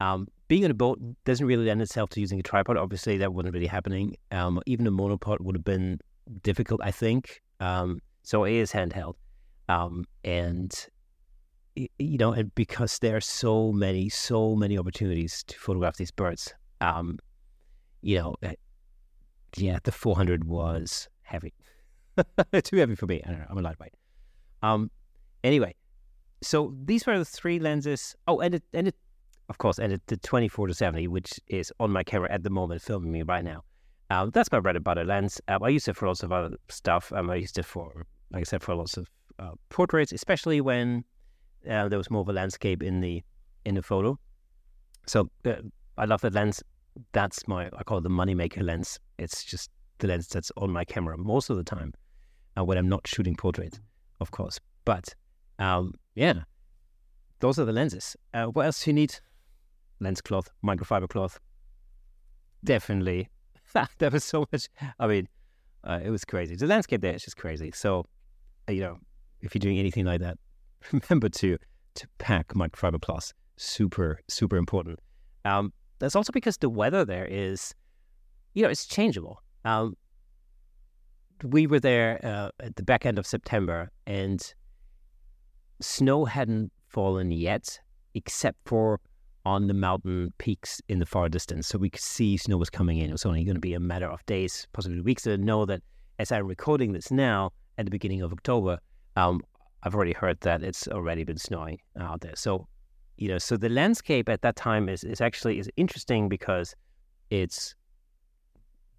Um, 0.00 0.28
being 0.48 0.64
on 0.64 0.70
a 0.70 0.74
boat 0.74 1.00
doesn't 1.24 1.46
really 1.46 1.64
lend 1.64 1.80
itself 1.80 2.10
to 2.10 2.20
using 2.20 2.38
a 2.38 2.42
tripod. 2.42 2.76
Obviously, 2.76 3.16
that 3.18 3.32
wouldn't 3.32 3.54
really 3.54 3.66
happening. 3.66 4.16
Um, 4.30 4.60
even 4.66 4.86
a 4.86 4.92
monopod 4.92 5.40
would 5.40 5.56
have 5.56 5.64
been 5.64 5.98
difficult, 6.42 6.80
I 6.84 6.90
think. 6.90 7.42
Um, 7.60 8.00
so 8.22 8.44
it 8.44 8.52
is 8.52 8.72
handheld, 8.72 9.14
um, 9.68 10.04
and 10.24 10.72
you 11.76 12.18
know, 12.18 12.32
and 12.32 12.54
because 12.54 12.98
there 12.98 13.16
are 13.16 13.20
so 13.20 13.72
many, 13.72 14.08
so 14.08 14.54
many 14.54 14.78
opportunities 14.78 15.44
to 15.44 15.58
photograph 15.58 15.96
these 15.96 16.10
birds. 16.10 16.54
Um, 16.80 17.18
you 18.02 18.18
know, 18.18 18.36
eh, 18.42 18.54
yeah, 19.56 19.78
the 19.82 19.92
400 19.92 20.44
was 20.44 21.08
heavy. 21.22 21.54
Too 22.64 22.76
heavy 22.76 22.94
for 22.94 23.06
me. 23.06 23.22
I 23.24 23.30
don't 23.30 23.38
know. 23.40 23.46
I'm 23.50 23.58
a 23.58 23.62
lightweight. 23.62 23.94
Um, 24.62 24.90
anyway, 25.44 25.74
so 26.42 26.74
these 26.84 27.06
were 27.06 27.18
the 27.18 27.24
three 27.24 27.58
lenses. 27.58 28.14
Oh, 28.26 28.40
and 28.40 28.54
it, 28.54 28.62
and 28.72 28.88
it, 28.88 28.94
of 29.48 29.58
course, 29.58 29.78
and 29.78 29.92
it, 29.92 30.02
the 30.06 30.16
24 30.16 30.68
to 30.68 30.74
70, 30.74 31.08
which 31.08 31.40
is 31.48 31.72
on 31.80 31.90
my 31.90 32.02
camera 32.02 32.30
at 32.32 32.42
the 32.42 32.50
moment, 32.50 32.82
filming 32.82 33.12
me 33.12 33.22
right 33.22 33.44
now. 33.44 33.62
Um, 34.10 34.30
that's 34.30 34.50
my 34.52 34.60
bread 34.60 34.76
and 34.76 34.84
butter 34.84 35.04
lens. 35.04 35.40
Um, 35.48 35.62
I 35.62 35.68
use 35.68 35.88
it 35.88 35.96
for 35.96 36.06
lots 36.06 36.22
of 36.22 36.32
other 36.32 36.56
stuff. 36.68 37.12
Um, 37.12 37.28
I 37.30 37.36
used 37.36 37.58
it 37.58 37.64
for, 37.64 38.06
like 38.30 38.40
I 38.40 38.44
said, 38.44 38.62
for 38.62 38.74
lots 38.74 38.96
of 38.96 39.08
uh, 39.38 39.52
portraits, 39.68 40.12
especially 40.12 40.60
when 40.60 41.04
uh, 41.68 41.88
there 41.88 41.98
was 41.98 42.10
more 42.10 42.22
of 42.22 42.28
a 42.28 42.32
landscape 42.32 42.82
in 42.82 43.00
the 43.00 43.22
in 43.64 43.74
the 43.74 43.82
photo. 43.82 44.16
So 45.06 45.28
uh, 45.44 45.54
I 45.98 46.04
love 46.04 46.20
that 46.20 46.34
lens. 46.34 46.62
That's 47.12 47.46
my 47.48 47.68
I 47.76 47.82
call 47.82 47.98
it 47.98 48.02
the 48.02 48.08
moneymaker 48.08 48.62
lens. 48.62 49.00
It's 49.18 49.44
just 49.44 49.70
the 49.98 50.06
lens 50.06 50.28
that's 50.28 50.52
on 50.56 50.70
my 50.70 50.84
camera 50.84 51.18
most 51.18 51.50
of 51.50 51.56
the 51.56 51.64
time 51.64 51.92
uh, 52.56 52.64
when 52.64 52.78
I'm 52.78 52.88
not 52.88 53.06
shooting 53.06 53.36
portraits, 53.36 53.80
of 54.20 54.30
course. 54.30 54.60
But 54.84 55.14
um, 55.58 55.94
yeah, 56.14 56.42
those 57.40 57.58
are 57.58 57.64
the 57.64 57.72
lenses. 57.72 58.16
Uh, 58.34 58.46
what 58.46 58.66
else 58.66 58.84
do 58.84 58.90
you 58.90 58.94
need? 58.94 59.18
Lens 60.00 60.20
cloth, 60.20 60.50
microfiber 60.64 61.08
cloth. 61.08 61.38
Definitely. 62.64 63.28
there 63.98 64.10
was 64.10 64.24
so 64.24 64.46
much. 64.52 64.68
I 64.98 65.06
mean, 65.06 65.28
uh, 65.84 66.00
it 66.02 66.10
was 66.10 66.24
crazy. 66.24 66.56
The 66.56 66.66
landscape 66.66 67.00
there 67.00 67.14
is 67.14 67.24
just 67.24 67.36
crazy. 67.36 67.70
So, 67.72 68.04
uh, 68.68 68.72
you 68.72 68.80
know, 68.80 68.98
if 69.40 69.54
you're 69.54 69.60
doing 69.60 69.78
anything 69.78 70.04
like 70.04 70.20
that, 70.20 70.38
remember 70.92 71.28
to 71.28 71.58
to 71.94 72.08
pack 72.18 72.48
microfiber 72.48 73.00
cloth. 73.00 73.32
Super, 73.56 74.20
super 74.28 74.56
important. 74.56 74.98
Um, 75.44 75.72
that's 75.98 76.14
also 76.14 76.32
because 76.32 76.58
the 76.58 76.68
weather 76.68 77.04
there 77.04 77.24
is, 77.24 77.74
you 78.52 78.62
know, 78.62 78.68
it's 78.68 78.86
changeable. 78.86 79.42
Um, 79.64 79.96
we 81.42 81.66
were 81.66 81.80
there 81.80 82.20
uh, 82.24 82.50
at 82.60 82.76
the 82.76 82.82
back 82.82 83.06
end 83.06 83.18
of 83.18 83.26
September, 83.26 83.90
and 84.06 84.54
snow 85.80 86.24
hadn't 86.24 86.72
fallen 86.88 87.30
yet, 87.30 87.78
except 88.14 88.58
for 88.64 89.00
on 89.44 89.68
the 89.68 89.74
mountain 89.74 90.32
peaks 90.38 90.82
in 90.88 90.98
the 90.98 91.06
far 91.06 91.28
distance. 91.28 91.68
So 91.68 91.78
we 91.78 91.88
could 91.90 92.00
see 92.00 92.36
snow 92.36 92.56
was 92.56 92.70
coming 92.70 92.98
in. 92.98 93.10
It 93.10 93.12
was 93.12 93.24
only 93.24 93.44
going 93.44 93.54
to 93.54 93.60
be 93.60 93.74
a 93.74 93.80
matter 93.80 94.08
of 94.08 94.24
days, 94.26 94.66
possibly 94.72 95.00
weeks. 95.00 95.24
And 95.26 95.44
know 95.44 95.64
that 95.66 95.82
as 96.18 96.32
I'm 96.32 96.48
recording 96.48 96.92
this 96.92 97.12
now, 97.12 97.52
at 97.78 97.84
the 97.84 97.90
beginning 97.90 98.22
of 98.22 98.32
October, 98.32 98.78
um, 99.14 99.42
I've 99.82 99.94
already 99.94 100.14
heard 100.14 100.40
that 100.40 100.64
it's 100.64 100.88
already 100.88 101.22
been 101.22 101.38
snowing 101.38 101.78
out 102.00 102.22
there. 102.22 102.34
So, 102.34 102.66
you 103.18 103.28
know, 103.28 103.38
so 103.38 103.56
the 103.56 103.68
landscape 103.68 104.28
at 104.28 104.42
that 104.42 104.56
time 104.56 104.88
is, 104.88 105.04
is 105.04 105.20
actually 105.20 105.60
is 105.60 105.70
interesting 105.76 106.28
because 106.28 106.74
it's 107.30 107.76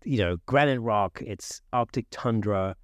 you 0.03 0.17
know, 0.17 0.37
granite 0.45 0.79
rock, 0.79 1.21
it's 1.25 1.61
Arctic 1.73 2.05
tundra, 2.11 2.75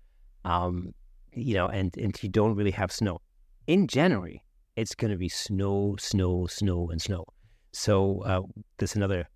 um, 0.45 0.93
you 1.33 1.53
know, 1.53 1.67
and, 1.67 1.95
and 1.97 2.21
you 2.21 2.29
don't 2.29 2.55
really 2.55 2.71
have 2.71 2.91
snow. 2.91 3.19
In 3.67 3.87
January, 3.87 4.43
it's 4.75 4.95
going 4.95 5.11
to 5.11 5.17
be 5.17 5.29
snow, 5.29 5.95
snow, 5.99 6.47
snow, 6.47 6.89
and 6.89 7.01
snow. 7.01 7.25
So 7.71 8.21
uh, 8.23 8.41
there's 8.77 8.95
another 8.95 9.27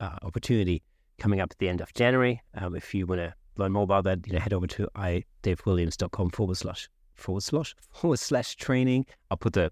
uh, 0.00 0.16
opportunity 0.22 0.82
coming 1.18 1.40
up 1.40 1.50
at 1.50 1.58
the 1.58 1.68
end 1.68 1.80
of 1.80 1.92
January. 1.94 2.42
Um, 2.54 2.74
if 2.74 2.94
you 2.94 3.06
want 3.06 3.20
to 3.20 3.34
learn 3.56 3.72
more 3.72 3.84
about 3.84 4.04
that, 4.04 4.26
you 4.26 4.32
know, 4.32 4.38
head 4.38 4.52
over 4.52 4.66
to 4.66 4.88
idavewilliams.com 4.96 6.30
forward 6.30 6.56
slash 6.56 6.88
forward 7.14 7.42
slash 7.42 7.74
forward 7.92 8.18
slash 8.18 8.56
training. 8.56 9.06
I'll 9.30 9.36
put 9.36 9.52
the 9.52 9.70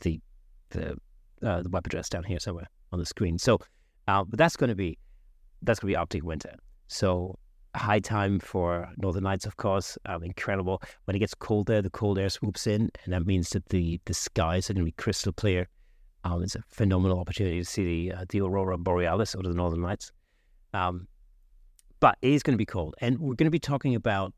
the 0.00 0.20
the 0.70 0.96
uh, 1.42 1.62
the 1.62 1.68
web 1.68 1.86
address 1.86 2.08
down 2.08 2.24
here 2.24 2.38
somewhere 2.38 2.68
on 2.92 2.98
the 2.98 3.06
screen. 3.06 3.38
So, 3.38 3.58
uh, 4.08 4.24
but 4.24 4.38
that's 4.38 4.56
going 4.56 4.68
to 4.68 4.76
be 4.76 4.98
that's 5.62 5.80
going 5.80 5.88
to 5.88 5.92
be 5.92 5.96
Arctic 5.96 6.24
winter. 6.24 6.54
So 6.88 7.38
high 7.74 8.00
time 8.00 8.38
for 8.38 8.88
Northern 8.98 9.24
Lights, 9.24 9.46
of 9.46 9.56
course. 9.56 9.96
Um, 10.06 10.22
incredible. 10.22 10.82
When 11.04 11.16
it 11.16 11.20
gets 11.20 11.34
cold 11.34 11.66
there, 11.66 11.82
the 11.82 11.90
cold 11.90 12.18
air 12.18 12.28
swoops 12.28 12.66
in, 12.66 12.90
and 13.04 13.12
that 13.12 13.26
means 13.26 13.50
that 13.50 13.68
the 13.70 14.00
the 14.04 14.14
skies 14.14 14.68
are 14.68 14.74
going 14.74 14.82
to 14.82 14.86
be 14.86 14.92
crystal 14.92 15.32
clear. 15.32 15.68
Um, 16.24 16.42
it's 16.42 16.54
a 16.54 16.62
phenomenal 16.68 17.18
opportunity 17.18 17.58
to 17.58 17.64
see 17.64 17.84
the 17.84 18.16
uh, 18.16 18.24
the 18.28 18.40
aurora 18.40 18.78
borealis 18.78 19.34
or 19.34 19.42
the 19.42 19.54
Northern 19.54 19.82
Lights. 19.82 20.12
Um, 20.74 21.06
but 22.00 22.18
it 22.22 22.32
is 22.32 22.42
going 22.42 22.54
to 22.54 22.58
be 22.58 22.66
cold, 22.66 22.94
and 23.00 23.18
we're 23.18 23.34
going 23.34 23.46
to 23.46 23.50
be 23.50 23.58
talking 23.58 23.94
about 23.94 24.34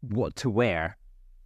what 0.00 0.36
to 0.36 0.50
wear 0.50 0.96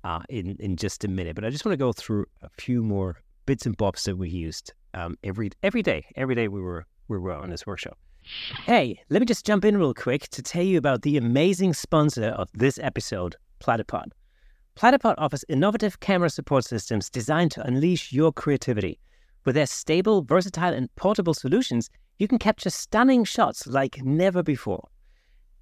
uh, 0.05 0.21
in 0.29 0.57
in 0.61 0.77
just 0.77 1.05
a 1.05 1.09
minute. 1.09 1.35
But 1.35 1.45
I 1.45 1.51
just 1.51 1.65
want 1.65 1.73
to 1.73 1.79
go 1.79 1.93
through 1.93 2.27
a 2.43 2.49
few 2.59 2.83
more 2.83 3.17
bits 3.47 3.67
and 3.67 3.77
bobs 3.77 4.05
that 4.05 4.17
we 4.17 4.29
used 4.29 4.73
um, 4.95 5.17
every 5.25 5.51
every 5.63 5.83
day. 5.83 6.05
Every 6.17 6.35
day 6.35 6.49
we 6.49 6.61
were 6.61 6.85
we 7.09 7.19
were 7.19 7.33
on 7.33 7.51
this 7.51 7.67
workshop. 7.67 7.99
Hey, 8.65 9.01
let 9.09 9.21
me 9.21 9.27
just 9.27 9.47
jump 9.47 9.65
in 9.65 9.79
real 9.79 9.95
quick 9.95 10.29
to 10.29 10.43
tell 10.43 10.63
you 10.63 10.77
about 10.77 11.03
the 11.03 11.17
amazing 11.17 11.73
sponsor 11.73 12.27
of 12.27 12.49
this 12.53 12.79
episode, 12.79 13.37
Platypod. 13.61 14.11
Platypod 14.77 15.15
offers 15.17 15.45
innovative 15.49 16.01
camera 16.01 16.29
support 16.29 16.65
systems 16.65 17.09
designed 17.09 17.51
to 17.53 17.67
unleash 17.67 18.13
your 18.13 18.33
creativity. 18.33 19.01
With 19.45 19.55
their 19.55 19.67
stable, 19.67 20.23
versatile, 20.23 20.75
and 20.75 20.95
portable 20.95 21.33
solutions, 21.33 21.89
you 22.19 22.29
can 22.29 22.39
capture 22.39 22.71
stunning 22.71 23.25
shots 23.25 23.67
like 23.67 24.03
never 24.05 24.43
before. 24.43 24.89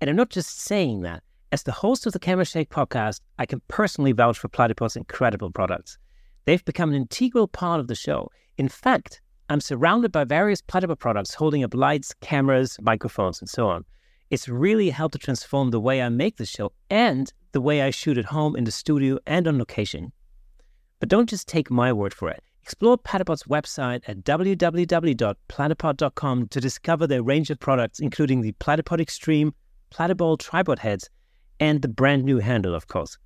And 0.01 0.11
I'm 0.11 0.17
not 0.17 0.31
just 0.31 0.61
saying 0.61 1.03
that. 1.03 1.23
As 1.53 1.63
the 1.63 1.73
host 1.73 2.05
of 2.05 2.13
the 2.13 2.19
Camera 2.19 2.45
Shake 2.45 2.71
podcast, 2.71 3.21
I 3.39 3.47
can 3.47 3.63
personally 3.69 4.13
vouch 4.13 4.39
for 4.39 4.49
Platypod's 4.49 4.97
incredible 4.97 5.51
products. 5.53 5.99
They've 6.45 6.65
become 6.65 6.91
an 6.91 6.97
integral 6.97 7.47
part 7.47 7.79
of 7.79 7.87
the 7.87 7.95
show. 7.95 8.31
In 8.59 8.69
fact, 8.69 9.21
I'm 9.49 9.61
surrounded 9.61 10.11
by 10.11 10.25
various 10.25 10.61
Platypod 10.61 10.99
products 10.99 11.35
holding 11.35 11.63
up 11.63 11.73
lights, 11.73 12.13
cameras, 12.21 12.77
microphones, 12.83 13.41
and 13.41 13.49
so 13.49 13.69
on. 13.69 13.85
It's 14.29 14.49
really 14.49 14.91
helped 14.91 15.13
to 15.13 15.21
transform 15.21 15.71
the 15.71 15.79
way 15.79 16.03
I 16.03 16.09
make 16.09 16.37
the 16.37 16.47
show 16.47 16.73
and 16.91 17.33
the 17.53 17.61
way 17.61 17.83
I 17.83 17.91
shoot 17.91 18.19
at 18.19 18.25
home 18.25 18.57
in 18.57 18.65
the 18.65 18.73
studio 18.73 19.21
and 19.25 19.47
on 19.47 19.57
location. 19.57 20.11
But 20.99 21.09
don't 21.09 21.29
just 21.29 21.47
take 21.47 21.71
my 21.71 21.93
word 21.93 22.13
for 22.13 22.29
it. 22.29 22.43
Explore 22.61 22.99
Platypod's 22.99 23.45
website 23.45 24.01
at 24.09 24.25
www.platypod.com 24.25 26.49
to 26.49 26.61
discover 26.61 27.07
their 27.07 27.23
range 27.23 27.51
of 27.51 27.61
products, 27.61 28.01
including 28.01 28.41
the 28.41 28.51
Platypod 28.55 29.01
Extreme, 29.01 29.55
Platypod 29.93 30.41
tripod 30.41 30.81
heads, 30.81 31.09
and 31.61 31.83
the 31.83 31.89
brand 31.89 32.25
new 32.25 32.39
handle, 32.39 32.75
of 32.75 32.89
course. 32.89 33.17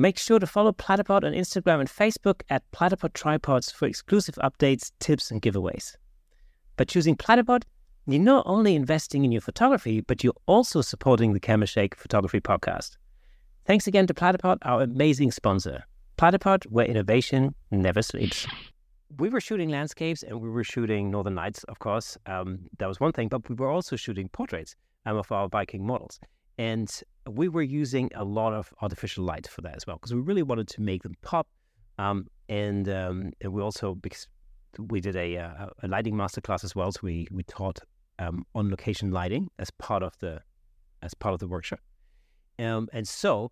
Make 0.00 0.16
sure 0.16 0.38
to 0.38 0.46
follow 0.46 0.70
Platypod 0.70 1.24
on 1.24 1.32
Instagram 1.32 1.80
and 1.80 1.88
Facebook 1.88 2.42
at 2.50 2.62
Platypod 2.70 3.14
Tripods 3.14 3.72
for 3.72 3.86
exclusive 3.86 4.36
updates, 4.36 4.92
tips, 5.00 5.32
and 5.32 5.42
giveaways. 5.42 5.96
By 6.76 6.84
choosing 6.84 7.16
Platypod, 7.16 7.64
you're 8.06 8.22
not 8.22 8.44
only 8.46 8.76
investing 8.76 9.24
in 9.24 9.32
your 9.32 9.40
photography, 9.40 10.00
but 10.00 10.22
you're 10.22 10.40
also 10.46 10.82
supporting 10.82 11.32
the 11.32 11.40
Camera 11.40 11.66
Shake 11.66 11.96
Photography 11.96 12.40
Podcast. 12.40 12.96
Thanks 13.66 13.88
again 13.88 14.06
to 14.06 14.14
Platypod, 14.14 14.58
our 14.62 14.82
amazing 14.82 15.32
sponsor. 15.32 15.82
Platypod, 16.16 16.64
where 16.66 16.86
innovation 16.86 17.56
never 17.72 18.00
sleeps. 18.00 18.46
We 19.18 19.30
were 19.30 19.40
shooting 19.40 19.68
landscapes 19.68 20.22
and 20.22 20.40
we 20.40 20.48
were 20.48 20.62
shooting 20.62 21.10
northern 21.10 21.34
lights, 21.34 21.64
of 21.64 21.80
course. 21.80 22.16
Um, 22.26 22.60
that 22.78 22.86
was 22.86 23.00
one 23.00 23.10
thing, 23.10 23.26
but 23.26 23.48
we 23.48 23.56
were 23.56 23.68
also 23.68 23.96
shooting 23.96 24.28
portraits 24.28 24.76
um, 25.06 25.16
of 25.16 25.32
our 25.32 25.48
Viking 25.48 25.84
models. 25.84 26.20
And 26.56 26.88
we 27.28 27.48
were 27.48 27.62
using 27.62 28.10
a 28.14 28.24
lot 28.24 28.52
of 28.52 28.72
artificial 28.80 29.24
light 29.24 29.46
for 29.46 29.60
that 29.62 29.76
as 29.76 29.86
well 29.86 29.96
because 29.96 30.14
we 30.14 30.20
really 30.20 30.42
wanted 30.42 30.68
to 30.68 30.80
make 30.80 31.02
them 31.02 31.14
pop. 31.22 31.46
Um, 31.98 32.26
and, 32.48 32.88
um, 32.88 33.32
and 33.40 33.52
we 33.52 33.60
also 33.60 33.94
because 33.94 34.28
we 34.78 35.00
did 35.00 35.16
a, 35.16 35.36
uh, 35.36 35.66
a 35.82 35.88
lighting 35.88 36.14
masterclass 36.14 36.64
as 36.64 36.74
well, 36.74 36.92
so 36.92 37.00
we 37.02 37.26
we 37.30 37.42
taught 37.44 37.80
um, 38.18 38.44
on 38.54 38.70
location 38.70 39.10
lighting 39.10 39.48
as 39.58 39.70
part 39.72 40.02
of 40.02 40.16
the 40.18 40.40
as 41.02 41.14
part 41.14 41.34
of 41.34 41.40
the 41.40 41.48
workshop. 41.48 41.80
Um, 42.58 42.88
and 42.92 43.06
so 43.06 43.50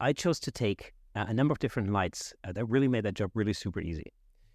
I 0.00 0.12
chose 0.12 0.40
to 0.40 0.50
take 0.50 0.92
a 1.14 1.32
number 1.32 1.52
of 1.52 1.58
different 1.58 1.90
lights 1.90 2.34
uh, 2.44 2.52
that 2.52 2.66
really 2.66 2.88
made 2.88 3.04
that 3.04 3.14
job 3.14 3.30
really 3.34 3.54
super 3.54 3.80
easy. 3.80 4.12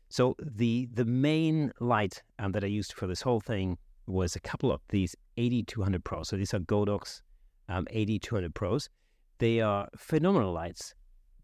So 0.10 0.36
the 0.40 0.88
the 0.94 1.06
main 1.06 1.72
light 1.80 2.22
um, 2.40 2.52
that 2.52 2.64
I 2.64 2.68
used 2.68 2.94
for 2.94 3.08
this 3.08 3.22
whole 3.22 3.40
thing 3.40 3.78
was 4.08 4.36
a 4.36 4.40
couple 4.40 4.72
of 4.72 4.82
these 4.90 5.16
AD200 5.38 6.04
Pros. 6.04 6.30
So 6.30 6.38
these 6.38 6.54
are 6.54 6.60
Godox 6.60 7.22
um, 7.72 7.86
AD200 7.94 8.54
Pros. 8.54 8.90
They 9.40 9.62
are 9.62 9.88
phenomenal 9.98 10.52
lights. 10.54 10.94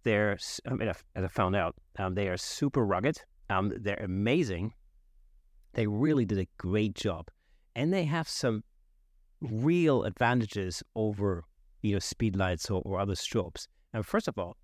They're, 0.03 0.37
I 0.67 0.73
mean, 0.73 0.89
as 0.89 1.03
I 1.15 1.27
found 1.27 1.55
out, 1.55 1.75
um, 1.97 2.13
they 2.13 2.27
are 2.27 2.37
super 2.37 2.85
rugged. 2.85 3.17
Um, 3.49 3.73
they're 3.79 4.03
amazing. 4.03 4.73
They 5.73 5.87
really 5.87 6.25
did 6.25 6.39
a 6.39 6.47
great 6.57 6.95
job, 6.95 7.29
and 7.75 7.93
they 7.93 8.03
have 8.05 8.27
some 8.27 8.63
real 9.41 10.03
advantages 10.03 10.81
over 10.95 11.43
you 11.81 11.93
know 11.93 11.99
speed 11.99 12.35
lights 12.35 12.69
or, 12.69 12.81
or 12.85 12.99
other 12.99 13.13
strobes. 13.13 13.67
And 13.93 14.05
first 14.05 14.27
of 14.27 14.37
all, 14.37 14.57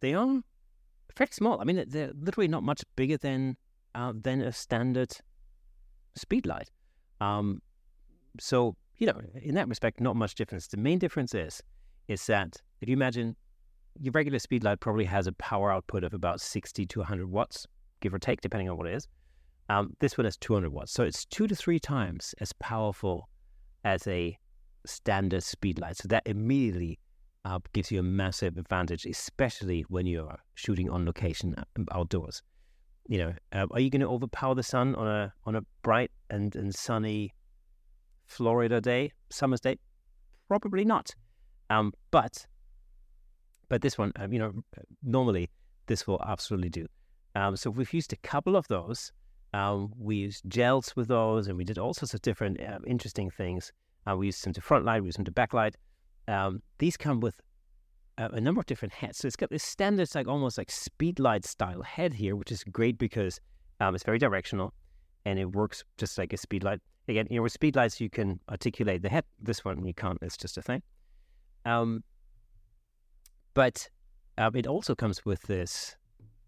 they 0.00 0.14
are 0.14 0.40
fairly 1.14 1.32
small. 1.32 1.60
I 1.60 1.64
mean, 1.64 1.84
they're 1.88 2.12
literally 2.14 2.48
not 2.48 2.62
much 2.62 2.82
bigger 2.96 3.16
than 3.16 3.56
uh, 3.94 4.12
than 4.14 4.40
a 4.40 4.52
standard 4.52 5.12
speed 6.14 6.46
light. 6.46 6.70
Um, 7.20 7.60
so 8.38 8.76
you 9.02 9.06
know, 9.06 9.20
in 9.34 9.56
that 9.56 9.66
respect, 9.66 10.00
not 10.00 10.14
much 10.14 10.36
difference. 10.36 10.68
The 10.68 10.76
main 10.76 11.00
difference 11.00 11.34
is 11.34 11.60
is 12.06 12.24
that 12.26 12.62
if 12.80 12.88
you 12.88 12.92
imagine 12.92 13.34
your 13.98 14.12
regular 14.12 14.38
speed 14.38 14.62
light 14.62 14.78
probably 14.78 15.04
has 15.04 15.26
a 15.26 15.32
power 15.32 15.72
output 15.72 16.04
of 16.04 16.14
about 16.14 16.40
60 16.40 16.86
to 16.86 16.98
100 17.00 17.28
watts, 17.28 17.66
give 18.00 18.14
or 18.14 18.20
take, 18.20 18.40
depending 18.40 18.70
on 18.70 18.76
what 18.76 18.86
it 18.86 18.94
is. 18.94 19.08
Um, 19.70 19.96
this 19.98 20.16
one 20.16 20.24
has 20.24 20.36
200 20.36 20.70
watts. 20.72 20.92
So 20.92 21.02
it's 21.02 21.24
two 21.24 21.48
to 21.48 21.56
three 21.56 21.80
times 21.80 22.32
as 22.40 22.52
powerful 22.60 23.28
as 23.82 24.06
a 24.06 24.38
standard 24.86 25.42
speed 25.42 25.80
light. 25.80 25.96
So 25.96 26.06
that 26.06 26.22
immediately 26.24 27.00
uh, 27.44 27.58
gives 27.72 27.90
you 27.90 27.98
a 27.98 28.04
massive 28.04 28.56
advantage, 28.56 29.04
especially 29.04 29.84
when 29.88 30.06
you're 30.06 30.38
shooting 30.54 30.88
on 30.88 31.04
location 31.04 31.56
uh, 31.58 31.64
outdoors. 31.90 32.40
You 33.08 33.18
know, 33.18 33.34
uh, 33.52 33.66
are 33.72 33.80
you 33.80 33.90
going 33.90 34.02
to 34.02 34.08
overpower 34.08 34.54
the 34.54 34.62
sun 34.62 34.94
on 34.94 35.08
a 35.08 35.32
on 35.44 35.56
a 35.56 35.62
bright 35.82 36.12
and, 36.30 36.54
and 36.54 36.72
sunny 36.72 37.34
Florida 38.26 38.80
day, 38.80 39.12
summer's 39.30 39.60
day? 39.60 39.78
Probably 40.48 40.84
not. 40.84 41.10
Um, 41.70 41.92
but 42.10 42.46
but 43.68 43.80
this 43.80 43.96
one, 43.96 44.12
um, 44.16 44.32
you 44.32 44.38
know, 44.38 44.52
normally 45.02 45.48
this 45.86 46.06
will 46.06 46.22
absolutely 46.26 46.68
do. 46.68 46.86
Um, 47.34 47.56
so 47.56 47.70
we've 47.70 47.92
used 47.94 48.12
a 48.12 48.16
couple 48.16 48.54
of 48.54 48.68
those. 48.68 49.12
Um, 49.54 49.92
we 49.98 50.16
used 50.16 50.42
gels 50.48 50.94
with 50.94 51.08
those, 51.08 51.48
and 51.48 51.56
we 51.56 51.64
did 51.64 51.78
all 51.78 51.94
sorts 51.94 52.12
of 52.12 52.20
different 52.20 52.60
uh, 52.60 52.78
interesting 52.86 53.30
things. 53.30 53.72
Uh, 54.06 54.16
we 54.16 54.26
used 54.26 54.44
them 54.44 54.52
to 54.52 54.60
front 54.60 54.84
light, 54.84 55.00
we 55.00 55.08
used 55.08 55.18
them 55.18 55.24
to 55.24 55.32
backlight. 55.32 55.74
Um, 56.28 56.62
these 56.78 56.96
come 56.96 57.20
with 57.20 57.40
a, 58.18 58.26
a, 58.30 58.40
number 58.40 58.60
of 58.60 58.66
different 58.66 58.92
heads. 58.92 59.18
So 59.18 59.26
it's 59.26 59.36
got 59.36 59.50
this 59.50 59.62
standard, 59.62 60.14
like 60.14 60.28
almost 60.28 60.58
like 60.58 60.70
speed 60.70 61.18
light 61.18 61.44
style 61.44 61.82
head 61.82 62.14
here, 62.14 62.36
which 62.36 62.52
is 62.52 62.64
great 62.64 62.98
because 62.98 63.40
um, 63.80 63.94
it's 63.94 64.04
very 64.04 64.18
directional 64.18 64.72
and 65.24 65.38
it 65.38 65.46
works 65.52 65.84
just 65.98 66.18
like 66.18 66.32
a 66.32 66.36
speedlight. 66.36 66.80
Again, 67.12 67.28
you 67.30 67.36
know, 67.36 67.42
with 67.42 67.58
speedlights 67.58 68.00
you 68.00 68.10
can 68.10 68.40
articulate 68.48 69.02
the 69.02 69.08
head. 69.08 69.24
This 69.40 69.64
one 69.64 69.84
you 69.84 69.94
can't. 69.94 70.18
It's 70.22 70.36
just 70.36 70.58
a 70.58 70.62
thing. 70.62 70.82
Um, 71.64 72.02
but 73.54 73.88
um, 74.38 74.56
it 74.56 74.66
also 74.66 74.94
comes 74.94 75.24
with 75.24 75.42
this 75.42 75.96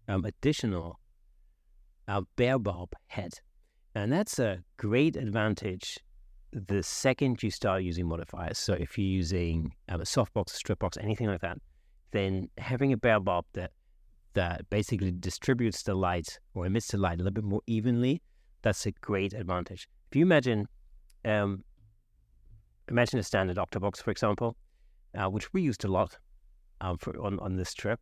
um, 0.07 0.25
additional 0.25 0.99
uh, 2.07 2.21
bare 2.35 2.59
bulb 2.59 2.93
head, 3.07 3.33
and 3.93 4.11
that's 4.11 4.39
a 4.39 4.59
great 4.77 5.15
advantage 5.15 5.99
the 6.67 6.81
second 6.81 7.43
you 7.43 7.51
start 7.51 7.83
using 7.83 8.07
modifiers, 8.07 8.57
so 8.57 8.73
if 8.73 8.97
you're 8.97 9.05
using 9.05 9.73
um, 9.89 9.99
a 9.99 10.05
softbox, 10.05 10.53
a 10.53 10.55
strip 10.55 10.79
box, 10.79 10.97
anything 10.97 11.27
like 11.27 11.41
that, 11.41 11.57
then 12.11 12.49
having 12.57 12.93
a 12.93 12.97
bare 12.97 13.19
bulb 13.19 13.45
that 13.53 13.71
that 14.33 14.69
basically 14.69 15.11
distributes 15.11 15.83
the 15.83 15.95
light 15.95 16.39
or 16.53 16.65
emits 16.65 16.87
the 16.87 16.97
light 16.97 17.15
a 17.15 17.17
little 17.23 17.31
bit 17.31 17.43
more 17.43 17.61
evenly, 17.67 18.21
that's 18.61 18.85
a 18.85 18.91
great 18.91 19.33
advantage. 19.33 19.87
If 20.15 20.19
you 20.19 20.25
imagine, 20.25 20.69
um, 21.25 21.65
imagine 22.87 23.19
a 23.19 23.23
standard 23.23 23.57
octabox, 23.57 24.01
for 24.01 24.11
example, 24.11 24.55
uh, 25.13 25.27
which 25.27 25.51
we 25.51 25.61
used 25.61 25.83
a 25.83 25.89
lot 25.89 26.17
um, 26.79 26.97
for 26.97 27.19
on 27.21 27.37
on 27.39 27.57
this 27.57 27.73
trip. 27.73 27.99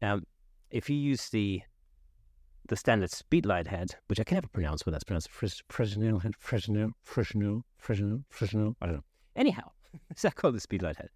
Um, 0.00 0.24
if 0.70 0.88
you 0.88 0.96
use 0.96 1.28
the 1.28 1.60
the 2.70 2.76
standard 2.76 3.10
speedlight 3.10 3.66
head, 3.66 3.94
which 4.06 4.18
I 4.18 4.24
can 4.24 4.36
never 4.36 4.48
pronounce 4.48 4.86
what 4.86 4.92
that's 4.92 5.04
pronounced. 5.04 5.28
Fresnel 5.68 6.20
head, 6.20 6.32
Fresnel, 6.38 6.92
Fresnel, 7.02 7.66
Fresnel, 7.76 8.24
Fresnel. 8.30 8.74
I 8.80 8.86
don't 8.86 8.94
know. 8.94 9.04
Anyhow, 9.36 9.70
is 10.16 10.22
that 10.22 10.36
called 10.36 10.54
the 10.54 10.66
speedlight 10.66 10.96
head? 10.96 11.10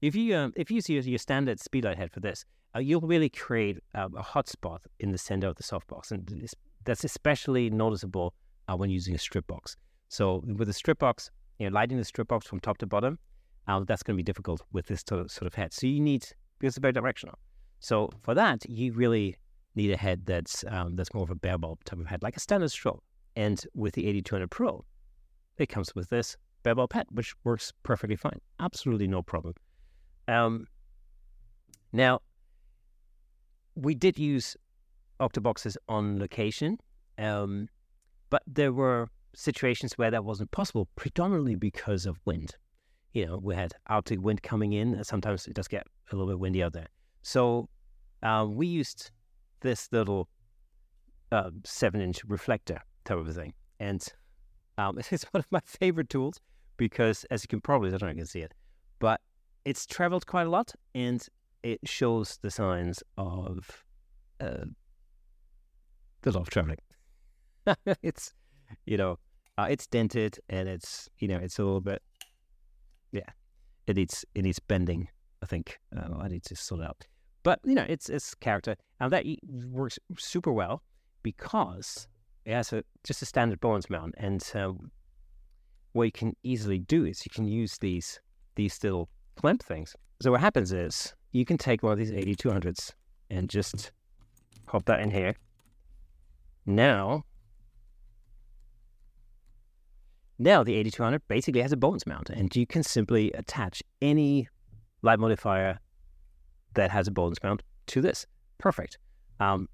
If 0.00 0.16
you 0.16 0.34
um, 0.34 0.54
if 0.56 0.70
you 0.70 0.76
use 0.76 0.88
your, 0.88 1.02
your 1.02 1.18
standard 1.18 1.58
speedlight 1.58 1.98
head 1.98 2.12
for 2.12 2.20
this, 2.20 2.46
uh, 2.74 2.78
you'll 2.78 3.02
really 3.02 3.28
create 3.28 3.76
uh, 3.94 4.08
a 4.16 4.22
hotspot 4.22 4.86
in 5.00 5.12
the 5.12 5.18
center 5.18 5.48
of 5.48 5.56
the 5.56 5.62
softbox, 5.62 6.12
and 6.12 6.48
that's 6.82 7.04
especially 7.04 7.68
noticeable 7.68 8.32
uh, 8.72 8.76
when 8.76 8.90
using 8.90 9.14
a 9.14 9.18
strip 9.18 9.46
box. 9.46 9.76
So 10.08 10.42
with 10.56 10.68
a 10.68 10.72
strip 10.72 10.98
box, 10.98 11.30
you 11.58 11.68
know, 11.68 11.74
lighting 11.74 11.98
the 11.98 12.04
strip 12.04 12.28
box 12.28 12.46
from 12.46 12.60
top 12.60 12.78
to 12.78 12.86
bottom, 12.86 13.18
um, 13.68 13.84
that's 13.84 14.02
going 14.02 14.14
to 14.14 14.16
be 14.16 14.22
difficult 14.22 14.62
with 14.72 14.86
this 14.86 15.04
sort 15.06 15.42
of 15.42 15.54
head. 15.54 15.72
So 15.72 15.86
you 15.86 16.00
need 16.00 16.26
because 16.58 16.76
it's 16.76 16.78
very 16.78 16.92
directional. 16.92 17.38
So 17.80 18.10
for 18.22 18.34
that, 18.34 18.68
you 18.68 18.92
really 18.92 19.36
need 19.74 19.90
a 19.90 19.96
head 19.96 20.26
that's 20.26 20.64
um, 20.68 20.96
that's 20.96 21.14
more 21.14 21.24
of 21.24 21.30
a 21.30 21.34
bare 21.34 21.58
bulb 21.58 21.82
type 21.84 21.98
of 21.98 22.06
head, 22.06 22.22
like 22.22 22.36
a 22.36 22.40
standard 22.40 22.70
strobe. 22.70 23.00
And 23.34 23.64
with 23.74 23.94
the 23.94 24.04
AD200 24.04 24.50
Pro, 24.50 24.84
it 25.56 25.68
comes 25.68 25.94
with 25.94 26.10
this 26.10 26.36
bare 26.62 26.74
bulb 26.74 26.92
head, 26.92 27.06
which 27.10 27.34
works 27.44 27.72
perfectly 27.82 28.16
fine, 28.16 28.40
absolutely 28.60 29.08
no 29.08 29.22
problem. 29.22 29.54
Um, 30.28 30.66
now, 31.92 32.20
we 33.74 33.94
did 33.94 34.18
use 34.18 34.56
octoboxes 35.20 35.76
on 35.88 36.18
location, 36.18 36.78
um, 37.18 37.68
but 38.32 38.42
there 38.46 38.72
were 38.72 39.10
situations 39.34 39.98
where 39.98 40.10
that 40.10 40.24
wasn't 40.24 40.50
possible, 40.52 40.88
predominantly 40.96 41.54
because 41.54 42.06
of 42.06 42.18
wind. 42.24 42.56
You 43.12 43.26
know, 43.26 43.36
we 43.36 43.54
had 43.54 43.74
Arctic 43.88 44.22
wind 44.22 44.42
coming 44.42 44.72
in, 44.72 44.94
and 44.94 45.06
sometimes 45.06 45.46
it 45.46 45.52
does 45.52 45.68
get 45.68 45.86
a 46.10 46.16
little 46.16 46.32
bit 46.32 46.38
windy 46.40 46.62
out 46.62 46.72
there. 46.72 46.88
So 47.20 47.68
uh, 48.22 48.46
we 48.48 48.66
used 48.66 49.10
this 49.60 49.86
little 49.92 50.30
uh, 51.30 51.50
seven 51.64 52.00
inch 52.00 52.24
reflector 52.24 52.80
type 53.04 53.18
of 53.18 53.34
thing. 53.34 53.52
And 53.80 54.02
um, 54.78 54.98
it's 55.10 55.24
one 55.24 55.40
of 55.40 55.46
my 55.50 55.60
favorite 55.66 56.08
tools 56.08 56.40
because, 56.78 57.24
as 57.24 57.44
you 57.44 57.48
can 57.48 57.60
probably, 57.60 57.88
I 57.88 57.98
don't 57.98 58.00
know 58.00 58.08
if 58.08 58.16
you 58.16 58.20
can 58.22 58.26
see 58.26 58.40
it, 58.40 58.54
but 58.98 59.20
it's 59.66 59.84
traveled 59.84 60.26
quite 60.26 60.46
a 60.46 60.50
lot 60.50 60.72
and 60.94 61.22
it 61.62 61.80
shows 61.84 62.38
the 62.40 62.50
signs 62.50 63.02
of 63.18 63.84
uh, 64.40 64.64
the 66.22 66.32
lot 66.32 66.40
of 66.40 66.48
traveling. 66.48 66.78
it's, 68.02 68.32
you 68.86 68.96
know, 68.96 69.18
uh, 69.58 69.66
it's 69.68 69.86
dented 69.86 70.38
and 70.48 70.68
it's, 70.68 71.08
you 71.18 71.28
know, 71.28 71.36
it's 71.36 71.58
a 71.58 71.64
little 71.64 71.80
bit, 71.80 72.02
yeah, 73.12 73.28
it 73.86 73.96
needs, 73.96 74.24
it 74.34 74.42
needs 74.42 74.58
bending, 74.58 75.08
I 75.42 75.46
think. 75.46 75.78
Uh, 75.96 76.16
I 76.20 76.28
need 76.28 76.44
to 76.44 76.56
sort 76.56 76.80
it 76.80 76.86
out. 76.86 77.06
But 77.42 77.60
you 77.64 77.74
know, 77.74 77.84
it's 77.88 78.08
it's 78.08 78.34
character, 78.34 78.76
and 79.00 79.12
that 79.12 79.26
works 79.48 79.98
super 80.16 80.52
well 80.52 80.82
because 81.22 82.06
it 82.44 82.54
has 82.54 82.72
a 82.72 82.84
just 83.04 83.22
a 83.22 83.26
standard 83.26 83.60
Bowens 83.60 83.90
mount, 83.90 84.14
and 84.16 84.42
uh, 84.54 84.72
what 85.92 86.04
you 86.04 86.12
can 86.12 86.36
easily 86.42 86.78
do 86.78 87.04
is 87.04 87.24
you 87.26 87.30
can 87.34 87.46
use 87.48 87.78
these 87.78 88.20
these 88.54 88.78
little 88.82 89.08
clamp 89.36 89.62
things. 89.62 89.96
So 90.20 90.30
what 90.30 90.40
happens 90.40 90.72
is 90.72 91.14
you 91.32 91.44
can 91.44 91.58
take 91.58 91.82
one 91.82 91.92
of 91.92 91.98
these 91.98 92.12
AD200s 92.12 92.92
and 93.30 93.48
just 93.48 93.90
pop 94.66 94.84
that 94.84 95.00
in 95.00 95.10
here. 95.10 95.34
Now, 96.64 97.24
now 100.42 100.62
the 100.62 100.82
AD200 100.82 101.20
basically 101.28 101.62
has 101.62 101.72
a 101.72 101.76
Bowens 101.76 102.06
mount, 102.06 102.30
and 102.30 102.54
you 102.54 102.66
can 102.66 102.82
simply 102.82 103.30
attach 103.32 103.82
any 104.00 104.48
light 105.02 105.18
modifier 105.18 105.78
that 106.74 106.90
has 106.90 107.08
a 107.08 107.10
Bowens 107.10 107.38
mount 107.42 107.62
to 107.88 108.00
this. 108.00 108.26
Perfect. 108.58 108.98
Um, 109.40 109.68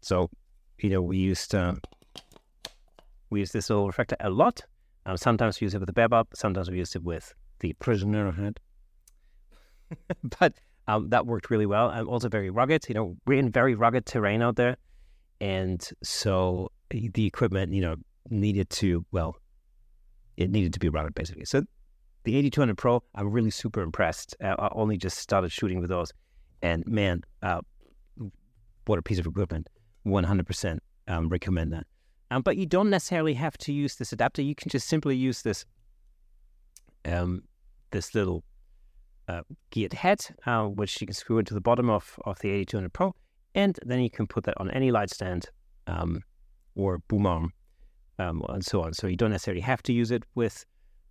so, 0.00 0.30
you 0.78 0.90
know, 0.90 1.02
we 1.02 1.18
used 1.18 1.54
uh, 1.54 1.74
we 3.30 3.40
use 3.40 3.52
this 3.52 3.70
little 3.70 3.86
reflector 3.86 4.16
a 4.20 4.30
lot. 4.30 4.62
Um, 5.06 5.16
sometimes 5.16 5.60
we 5.60 5.64
use 5.64 5.74
it 5.74 5.78
with 5.78 5.86
the 5.86 5.92
bare 5.92 6.08
bulb. 6.08 6.28
Sometimes 6.34 6.70
we 6.70 6.78
use 6.78 6.94
it 6.94 7.02
with 7.02 7.34
the 7.60 7.72
prisoner 7.74 8.30
head. 8.32 8.60
but 10.38 10.54
um, 10.88 11.08
that 11.10 11.26
worked 11.26 11.50
really 11.50 11.66
well. 11.66 11.88
I'm 11.88 12.08
also 12.08 12.28
very 12.28 12.50
rugged. 12.50 12.88
You 12.88 12.94
know, 12.94 13.16
we're 13.26 13.38
in 13.38 13.50
very 13.50 13.74
rugged 13.74 14.06
terrain 14.06 14.42
out 14.42 14.56
there, 14.56 14.76
and 15.40 15.86
so 16.02 16.70
the 16.90 17.26
equipment, 17.26 17.72
you 17.72 17.80
know, 17.80 17.96
needed 18.28 18.68
to 18.70 19.04
well, 19.12 19.36
it 20.40 20.50
needed 20.50 20.72
to 20.72 20.78
be 20.80 20.88
rugged 20.88 21.14
basically. 21.14 21.44
So 21.44 21.62
the 22.24 22.42
AD200 22.42 22.76
Pro, 22.76 23.02
I'm 23.14 23.30
really 23.30 23.50
super 23.50 23.82
impressed. 23.82 24.34
I 24.42 24.68
only 24.72 24.96
just 24.96 25.18
started 25.18 25.52
shooting 25.52 25.80
with 25.80 25.90
those, 25.90 26.12
and 26.62 26.84
man, 26.86 27.22
uh, 27.42 27.60
what 28.86 28.98
a 28.98 29.02
piece 29.02 29.18
of 29.18 29.26
equipment! 29.26 29.68
100% 30.06 30.78
um, 31.08 31.28
recommend 31.28 31.72
that. 31.72 31.86
Um, 32.30 32.42
but 32.42 32.56
you 32.56 32.66
don't 32.66 32.90
necessarily 32.90 33.34
have 33.34 33.56
to 33.58 33.72
use 33.72 33.96
this 33.96 34.12
adapter. 34.12 34.40
You 34.40 34.54
can 34.54 34.70
just 34.70 34.88
simply 34.88 35.16
use 35.16 35.42
this, 35.42 35.64
um, 37.04 37.42
this 37.90 38.14
little 38.14 38.42
uh, 39.28 39.42
geared 39.70 39.92
head, 39.92 40.20
uh, 40.46 40.64
which 40.64 41.00
you 41.00 41.06
can 41.06 41.14
screw 41.14 41.38
into 41.38 41.54
the 41.54 41.60
bottom 41.60 41.90
of, 41.90 42.18
of 42.24 42.38
the 42.40 42.48
AD200 42.48 42.92
Pro, 42.92 43.14
and 43.54 43.78
then 43.84 44.00
you 44.00 44.10
can 44.10 44.26
put 44.26 44.44
that 44.44 44.58
on 44.58 44.70
any 44.70 44.90
light 44.90 45.10
stand 45.10 45.50
um, 45.86 46.22
or 46.74 46.98
boom 47.08 47.26
arm 47.26 47.52
um, 48.20 48.42
and 48.48 48.64
so 48.64 48.82
on. 48.82 48.92
So 48.92 49.06
you 49.06 49.16
don't 49.16 49.30
necessarily 49.30 49.62
have 49.62 49.82
to 49.84 49.92
use 49.92 50.10
it 50.10 50.24
with 50.34 50.64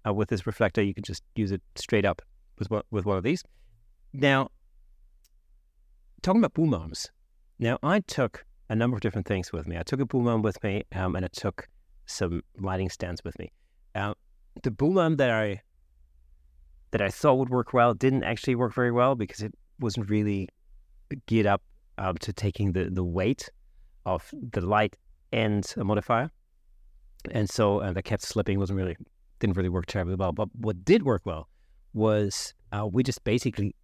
uh, 0.07 0.13
with 0.13 0.29
this 0.29 0.45
reflector. 0.45 0.81
You 0.81 0.93
can 0.93 1.03
just 1.03 1.23
use 1.35 1.51
it 1.51 1.61
straight 1.75 2.05
up 2.05 2.21
with 2.57 2.69
one, 2.69 2.83
with 2.91 3.05
one 3.05 3.17
of 3.17 3.23
these. 3.23 3.43
Now, 4.13 4.49
talking 6.21 6.39
about 6.39 6.53
boom 6.53 6.73
arms. 6.73 7.11
Now, 7.57 7.77
I 7.83 7.99
took 7.99 8.45
a 8.69 8.75
number 8.75 8.95
of 8.95 9.01
different 9.01 9.27
things 9.27 9.51
with 9.51 9.67
me. 9.67 9.77
I 9.77 9.83
took 9.83 9.99
a 9.99 10.05
boom 10.05 10.27
arm 10.27 10.41
with 10.41 10.63
me, 10.63 10.83
um, 10.93 11.15
and 11.15 11.25
I 11.25 11.29
took 11.31 11.67
some 12.05 12.41
lighting 12.59 12.89
stands 12.89 13.21
with 13.23 13.37
me. 13.39 13.51
Uh, 13.95 14.13
the 14.63 14.71
boom 14.71 14.97
arm 14.97 15.17
that 15.17 15.31
I 15.31 15.61
that 16.91 17.01
I 17.01 17.09
thought 17.09 17.35
would 17.35 17.49
work 17.49 17.73
well 17.73 17.93
didn't 17.93 18.23
actually 18.23 18.55
work 18.55 18.73
very 18.73 18.91
well 18.91 19.15
because 19.15 19.41
it 19.41 19.53
wasn't 19.79 20.09
really 20.09 20.47
geared 21.27 21.45
up 21.45 21.61
um, 21.97 22.17
to 22.17 22.33
taking 22.33 22.71
the, 22.71 22.85
the 22.85 23.03
weight 23.03 23.49
of 24.05 24.27
the 24.33 24.61
light 24.61 24.95
and 25.31 25.71
a 25.77 25.83
modifier. 25.83 26.31
And 27.31 27.49
so 27.49 27.79
and 27.79 27.97
I 27.97 28.01
kept 28.01 28.23
slipping, 28.23 28.59
wasn't 28.59 28.77
really, 28.77 28.95
didn't 29.39 29.57
really 29.57 29.69
work 29.69 29.85
terribly 29.85 30.15
well. 30.15 30.31
But 30.31 30.49
what 30.55 30.83
did 30.85 31.03
work 31.03 31.21
well 31.25 31.47
was 31.93 32.53
uh, 32.71 32.87
we 32.91 33.03
just 33.03 33.23
basically 33.23 33.75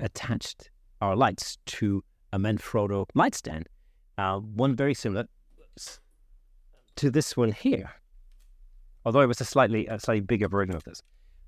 attached 0.00 0.70
our 1.00 1.16
lights 1.16 1.58
to 1.66 2.02
a 2.32 2.38
Manfrotto 2.38 3.06
light 3.14 3.34
stand. 3.34 3.68
Uh, 4.18 4.38
one 4.38 4.76
very 4.76 4.94
similar 4.94 5.24
to 6.96 7.10
this 7.10 7.36
one 7.36 7.52
here, 7.52 7.90
although 9.04 9.20
it 9.20 9.26
was 9.26 9.40
a 9.40 9.44
slightly 9.44 9.86
a 9.86 9.98
slightly 9.98 10.20
bigger 10.20 10.48
version 10.48 10.74
of 10.74 10.84
this. 10.84 11.02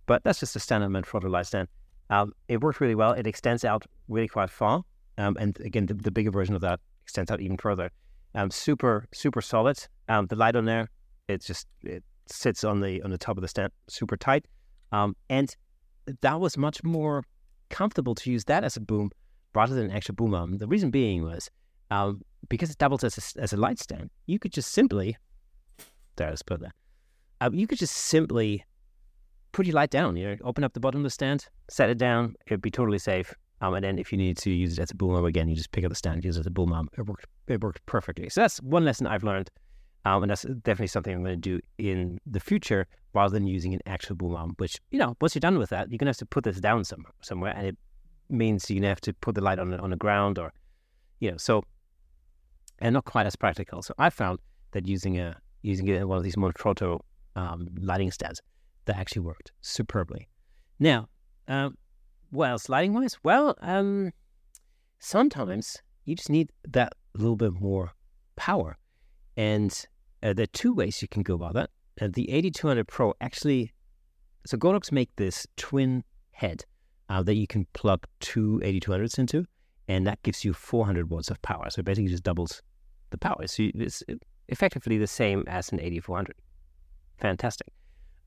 But 0.07 0.25
that's 0.25 0.41
just 0.41 0.57
a 0.57 0.61
standard 0.61 0.91
Manfrotto 0.91 1.31
light 1.31 1.47
stand. 1.47 1.69
Um, 2.11 2.33
it 2.49 2.61
worked 2.61 2.81
really 2.81 2.95
well. 2.95 3.13
It 3.13 3.27
extends 3.27 3.65
out 3.65 3.87
really 4.09 4.29
quite 4.29 4.51
far. 4.51 4.83
Um, 5.19 5.37
and 5.39 5.59
again, 5.61 5.87
the, 5.87 5.95
the, 5.95 6.11
bigger 6.11 6.31
version 6.31 6.55
of 6.55 6.61
that 6.63 6.81
extends 7.03 7.31
out 7.31 7.41
even 7.41 7.57
further. 7.57 7.91
Um, 8.35 8.51
super, 8.51 9.07
super 9.13 9.41
solid. 9.41 9.79
Um, 10.09 10.27
the 10.27 10.37
light 10.37 10.57
on 10.57 10.65
there, 10.65 10.89
it 11.29 11.43
just 11.43 11.67
it 11.83 12.03
sits 12.27 12.65
on 12.65 12.81
the 12.81 13.03
on 13.03 13.11
the 13.11 13.19
top 13.19 13.37
of 13.37 13.43
the 13.43 13.49
stand, 13.49 13.73
super 13.89 14.17
tight. 14.17 14.47
Um, 14.93 15.17
and 15.29 15.55
that 16.21 16.41
was 16.41 16.57
much 16.57 16.83
more 16.85 17.25
comfortable 17.71 18.15
to 18.17 18.31
use 18.31 18.45
that 18.45 18.65
as 18.65 18.77
a 18.77 18.81
boom 18.81 19.11
rather 19.55 19.75
than 19.75 19.87
an 19.87 19.93
extra 19.93 20.15
boom 20.15 20.35
arm. 20.35 20.59
The 20.59 20.67
reason 20.67 20.91
being 20.91 21.23
was 21.23 21.51
um, 21.91 22.23
because 22.49 22.71
it 22.71 22.79
doubles 22.79 23.05
as 23.05 23.35
a, 23.37 23.41
as 23.41 23.53
a 23.53 23.57
light 23.57 23.79
stand. 23.79 24.11
You 24.27 24.39
could 24.39 24.53
just 24.53 24.73
simply 24.73 25.17
there, 26.17 26.29
let's 26.29 26.43
put 26.43 26.61
that. 26.61 27.55
you 27.55 27.67
could 27.67 27.79
just 27.79 27.95
simply 27.95 28.65
put 29.53 29.67
your 29.67 29.75
light 29.75 29.91
down. 29.91 30.17
You 30.17 30.29
know, 30.29 30.37
open 30.45 30.65
up 30.65 30.75
the 30.75 30.81
bottom 30.81 31.01
of 31.01 31.05
the 31.05 31.11
stand, 31.11 31.47
set 31.71 31.91
it 31.91 31.99
down. 31.99 32.35
It'd 32.47 32.63
be 32.63 32.71
totally 32.71 32.99
safe. 32.99 33.35
Um, 33.63 33.75
and 33.75 33.85
then 33.85 33.99
if 33.99 34.11
you 34.11 34.19
need 34.19 34.37
to 34.39 34.51
use 34.51 34.79
it 34.79 34.83
as 34.83 34.91
a 34.91 34.95
boom 34.97 35.15
arm 35.15 35.25
again, 35.25 35.49
you 35.49 35.55
just 35.55 35.71
pick 35.71 35.85
up 35.85 35.91
the 35.91 35.95
stand, 35.95 36.17
and 36.17 36.25
use 36.25 36.37
it 36.37 36.41
as 36.41 36.47
a 36.47 36.51
boom 36.51 36.73
arm. 36.73 36.89
It 36.99 37.07
worked. 37.07 37.27
It 37.47 37.63
worked 37.63 37.85
perfectly. 37.87 38.29
So 38.29 38.41
that's 38.41 38.61
one 38.61 38.85
lesson 38.85 39.07
I've 39.07 39.23
learned, 39.23 39.51
um, 40.05 40.23
and 40.23 40.31
that's 40.31 40.43
definitely 40.43 40.89
something 40.89 41.15
I'm 41.15 41.23
going 41.23 41.41
to 41.41 41.59
do 41.59 41.61
in 41.79 42.19
the 42.27 42.41
future, 42.41 42.87
rather 43.15 43.33
than 43.33 43.47
using 43.47 43.75
an 43.75 43.81
actual 43.87 44.17
boom 44.17 44.35
arm. 44.35 44.55
Which 44.59 44.81
you 44.91 44.99
know, 44.99 45.17
once 45.21 45.35
you're 45.35 45.41
done 45.41 45.59
with 45.59 45.71
that, 45.71 45.91
you're 45.91 45.99
going 45.99 46.07
to 46.07 46.11
have 46.11 46.17
to 46.19 46.27
put 46.27 46.45
this 46.45 46.61
down 46.61 46.85
some, 46.85 47.05
somewhere, 47.23 47.55
and 47.57 47.67
it 47.67 47.77
means 48.29 48.69
you're 48.69 48.77
going 48.77 48.83
to 48.83 48.89
have 48.89 49.01
to 49.03 49.13
put 49.15 49.35
the 49.35 49.41
light 49.41 49.59
on 49.59 49.73
on 49.75 49.91
the 49.91 49.97
ground, 49.97 50.39
or 50.39 50.53
you 51.21 51.31
know, 51.31 51.37
so 51.37 51.63
and 52.81 52.95
not 52.95 53.05
quite 53.05 53.27
as 53.27 53.37
practical. 53.37 53.83
So 53.83 53.95
I 53.99 54.11
found 54.11 54.41
that 54.73 54.87
using 54.87 55.19
a 55.19 55.37
using 55.63 55.87
one 56.09 56.19
of 56.19 56.25
these 56.25 56.37
Manfrotto 56.37 57.01
um, 57.37 57.69
lighting 57.81 58.11
stands 58.11 58.41
that 58.87 58.97
actually 58.97 59.23
worked 59.23 59.53
superbly. 59.61 60.29
Now, 60.79 61.09
um, 61.49 61.77
what 62.31 62.51
else 62.51 62.69
lighting 62.69 62.95
wise? 62.95 63.17
Well, 63.23 63.57
um, 63.61 64.13
sometimes 64.99 65.81
you 66.05 66.17
just 66.17 66.31
need 66.31 66.51
that 66.69 66.95
little 67.15 67.37
bit 67.37 67.53
more 67.53 67.93
power. 68.37 68.77
And 69.37 69.73
uh, 70.23 70.33
there 70.33 70.45
are 70.45 70.55
two 70.55 70.75
ways 70.75 71.03
you 71.03 71.09
can 71.09 71.23
go 71.23 71.35
about 71.35 71.55
that. 71.55 71.71
Uh, 72.01 72.09
the 72.13 72.29
AD200 72.31 72.87
Pro 72.87 73.15
actually, 73.21 73.73
so 74.47 74.57
Godox 74.57 74.93
make 74.93 75.11
this 75.17 75.47
twin 75.57 76.05
head 76.31 76.65
uh, 77.09 77.23
that 77.23 77.35
you 77.35 77.47
can 77.47 77.67
plug 77.73 78.07
two 78.21 78.61
AD200s 78.65 79.19
into, 79.19 79.45
and 79.89 80.07
that 80.07 80.23
gives 80.23 80.45
you 80.45 80.53
400 80.53 81.11
watts 81.11 81.31
of 81.31 81.41
power. 81.43 81.69
So 81.71 81.81
it 81.81 81.85
basically 81.85 82.11
just 82.11 82.23
doubles 82.23 82.63
the 83.11 83.19
power. 83.19 83.47
So 83.47 83.69
it's 83.75 84.03
effectively 84.49 84.99
the 84.99 85.07
same 85.07 85.45
as 85.47 85.71
an 85.73 85.79
AD400. 85.79 86.31
Fantastic. 87.19 87.69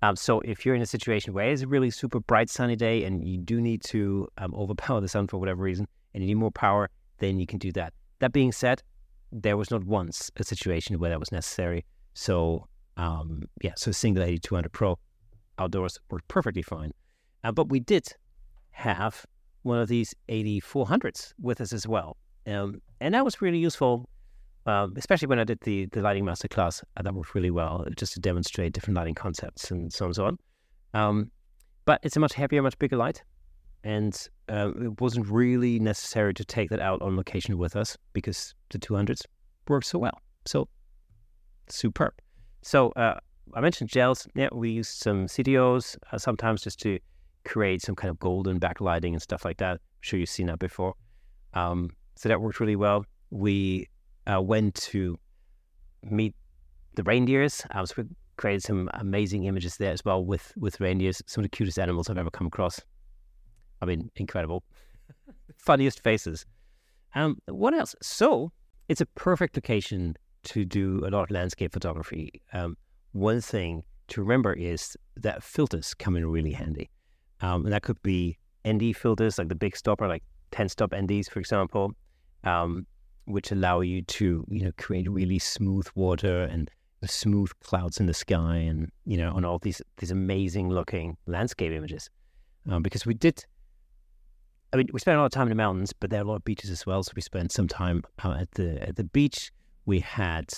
Um, 0.02 0.16
so 0.16 0.42
if 0.42 0.66
you're 0.66 0.76
in 0.76 0.82
a 0.82 0.86
situation 0.86 1.34
where 1.34 1.50
it's 1.50 1.64
a 1.64 1.68
really 1.68 1.90
super 1.90 2.20
bright 2.20 2.50
sunny 2.50 2.76
day 2.76 3.04
and 3.06 3.28
you 3.28 3.38
do 3.38 3.60
need 3.60 3.82
to 3.86 4.28
um, 4.38 4.54
overpower 4.54 5.02
the 5.02 5.08
sun 5.08 5.28
for 5.28 5.38
whatever 5.38 5.64
reason 5.64 5.88
and 6.14 6.24
you 6.24 6.28
need 6.28 6.36
more 6.36 6.52
power, 6.52 6.90
then 7.18 7.40
you 7.40 7.48
can 7.48 7.58
do 7.58 7.72
that. 7.72 7.94
That 8.20 8.32
being 8.32 8.52
said, 8.52 8.84
there 9.32 9.58
was 9.58 9.72
not 9.72 9.84
once 9.84 10.32
a 10.38 10.44
situation 10.44 11.00
where 11.00 11.10
that 11.10 11.20
was 11.20 11.32
necessary. 11.32 11.86
So 12.14 12.68
um, 12.98 13.44
yeah, 13.62 13.74
so 13.76 13.92
single 13.92 14.24
AD200 14.24 14.72
Pro 14.72 14.98
outdoors 15.60 16.00
worked 16.10 16.28
perfectly 16.28 16.62
fine. 16.62 16.92
Uh, 17.44 17.52
but 17.52 17.70
we 17.70 17.80
did 17.80 18.08
have 18.72 19.26
one 19.64 19.80
of 19.80 19.88
these 19.88 20.14
AD400s 20.30 21.34
with 21.42 21.62
us 21.62 21.74
as 21.74 21.88
well. 21.88 22.18
Um, 22.48 22.82
and 23.02 23.14
that 23.14 23.26
was 23.26 23.42
really 23.42 23.58
useful 23.58 24.10
um, 24.66 24.94
especially 24.98 25.28
when 25.28 25.40
I 25.40 25.44
did 25.44 25.60
the 25.62 25.86
the 25.88 26.02
lighting 26.02 26.26
masterclass, 26.26 26.84
uh, 26.98 27.02
that 27.02 27.14
worked 27.14 27.36
really 27.36 27.52
well, 27.52 27.86
just 27.96 28.14
to 28.14 28.20
demonstrate 28.20 28.74
different 28.74 28.96
lighting 28.96 29.14
concepts 29.14 29.72
and 29.72 29.92
so 29.94 30.06
on 30.06 30.10
and 30.10 30.16
so 30.16 30.26
on. 30.26 30.38
Um, 30.94 31.32
but 31.86 32.00
it's 32.04 32.18
a 32.18 32.20
much 32.20 32.34
heavier, 32.34 32.62
much 32.62 32.78
bigger 32.80 32.98
light, 32.98 33.24
and 33.84 34.28
uh, 34.50 34.72
it 34.82 35.02
wasn't 35.02 35.28
really 35.28 35.80
necessary 35.80 36.34
to 36.34 36.46
take 36.46 36.70
that 36.70 36.80
out 36.80 37.02
on 37.02 37.16
location 37.16 37.58
with 37.58 37.76
us 37.76 37.98
because 38.14 38.54
the 38.70 38.80
200s 38.80 39.22
worked 39.68 39.88
so 39.88 40.00
well. 40.00 40.20
So 40.46 40.68
superb. 41.70 42.14
So 42.62 42.90
uh, 42.92 43.20
I 43.54 43.62
mentioned 43.62 43.90
gels. 43.90 44.28
Yeah, 44.36 44.50
we 44.52 44.72
used 44.72 44.98
some 44.98 45.28
CTOs 45.28 45.98
uh, 46.12 46.18
sometimes 46.18 46.64
just 46.64 46.80
to 46.82 47.00
create 47.44 47.82
some 47.82 47.96
kind 47.96 48.10
of 48.10 48.20
golden 48.20 48.60
backlighting 48.60 49.14
and 49.14 49.22
stuff 49.22 49.46
like 49.46 49.58
that. 49.58 49.74
I'm 49.74 50.02
sure 50.02 50.20
you've 50.20 50.30
seen 50.30 50.48
that 50.48 50.60
before. 50.60 50.94
Um, 51.54 51.92
so 52.16 52.30
that 52.30 52.42
worked 52.42 52.60
really 52.60 52.76
well. 52.76 53.06
We 53.30 53.88
uh, 54.28 54.42
went 54.42 54.76
to 54.76 55.18
meet 56.04 56.36
the 56.96 57.04
reindeers. 57.04 57.64
Uh, 57.72 57.86
so 57.86 57.96
we 57.98 58.04
created 58.38 58.64
some 58.64 58.90
amazing 58.96 59.46
images 59.46 59.78
there 59.78 59.92
as 59.92 60.04
well 60.04 60.24
with 60.24 60.52
with 60.58 60.80
reindeers. 60.80 61.22
Some 61.26 61.44
of 61.44 61.50
the 61.50 61.56
cutest 61.56 61.80
animals 61.80 62.10
I've 62.10 62.18
ever 62.18 62.32
come 62.32 62.48
across. 62.48 62.80
I 63.82 63.86
mean, 63.86 64.10
incredible. 64.16 64.64
Funniest 65.58 66.02
faces. 66.04 66.46
Um, 67.14 67.38
what 67.48 67.74
else? 67.74 67.96
So 68.02 68.52
it's 68.90 69.02
a 69.02 69.06
perfect 69.08 69.56
location 69.56 70.16
to 70.44 70.66
do 70.66 71.02
a 71.06 71.10
lot 71.10 71.24
of 71.24 71.32
landscape 71.32 71.74
photography. 71.74 72.42
Um, 72.54 72.78
one 73.14 73.42
thing 73.42 73.84
to 74.10 74.22
remember 74.22 74.54
is 74.54 74.96
that 75.18 75.44
filters 75.44 75.94
come 75.94 76.16
in 76.16 76.26
really 76.28 76.52
handy. 76.52 76.90
Um, 77.42 77.66
and 77.66 77.74
that 77.74 77.84
could 77.84 78.02
be 78.04 78.38
ND 78.68 78.96
filters, 78.96 79.38
like 79.38 79.50
the 79.50 79.56
big 79.56 79.76
stopper, 79.76 80.08
like 80.08 80.24
10 80.52 80.70
stop 80.70 80.92
NDs, 80.92 81.30
for 81.30 81.40
example. 81.40 81.94
Um, 82.44 82.86
which 83.26 83.52
allow 83.52 83.82
you 83.82 84.02
to 84.04 84.46
you 84.50 84.64
know 84.64 84.72
create 84.78 85.10
really 85.10 85.40
smooth 85.40 85.88
water 85.96 86.44
and 86.44 86.70
smooth 87.04 87.50
clouds 87.62 88.00
in 88.00 88.08
the 88.08 88.14
sky 88.14 88.56
and 88.56 88.90
you 89.06 89.18
know 89.18 89.32
on 89.32 89.46
all 89.46 89.60
these 89.60 89.82
these 89.98 90.12
amazing 90.12 90.70
looking 90.70 91.18
landscape 91.28 91.72
images 91.72 92.10
um, 92.70 92.82
because 92.82 93.06
we 93.06 93.14
did 93.14 93.46
I 94.76 94.78
mean 94.78 94.90
we 94.92 95.00
spent 95.00 95.18
a 95.18 95.20
lot 95.22 95.28
of 95.28 95.32
time 95.32 95.44
in 95.44 95.50
the 95.50 95.56
mountains 95.56 95.94
but 95.94 96.10
there 96.10 96.20
are 96.20 96.24
a 96.24 96.28
lot 96.28 96.36
of 96.36 96.44
beaches 96.44 96.70
as 96.70 96.86
well 96.86 97.02
so 97.02 97.14
we 97.16 97.22
spent 97.22 97.52
some 97.52 97.68
time 97.68 98.04
out 98.24 98.40
at 98.40 98.52
the 98.52 98.82
at 98.88 98.98
the 98.98 99.06
beach 99.06 99.52
we 99.86 100.02
had 100.02 100.50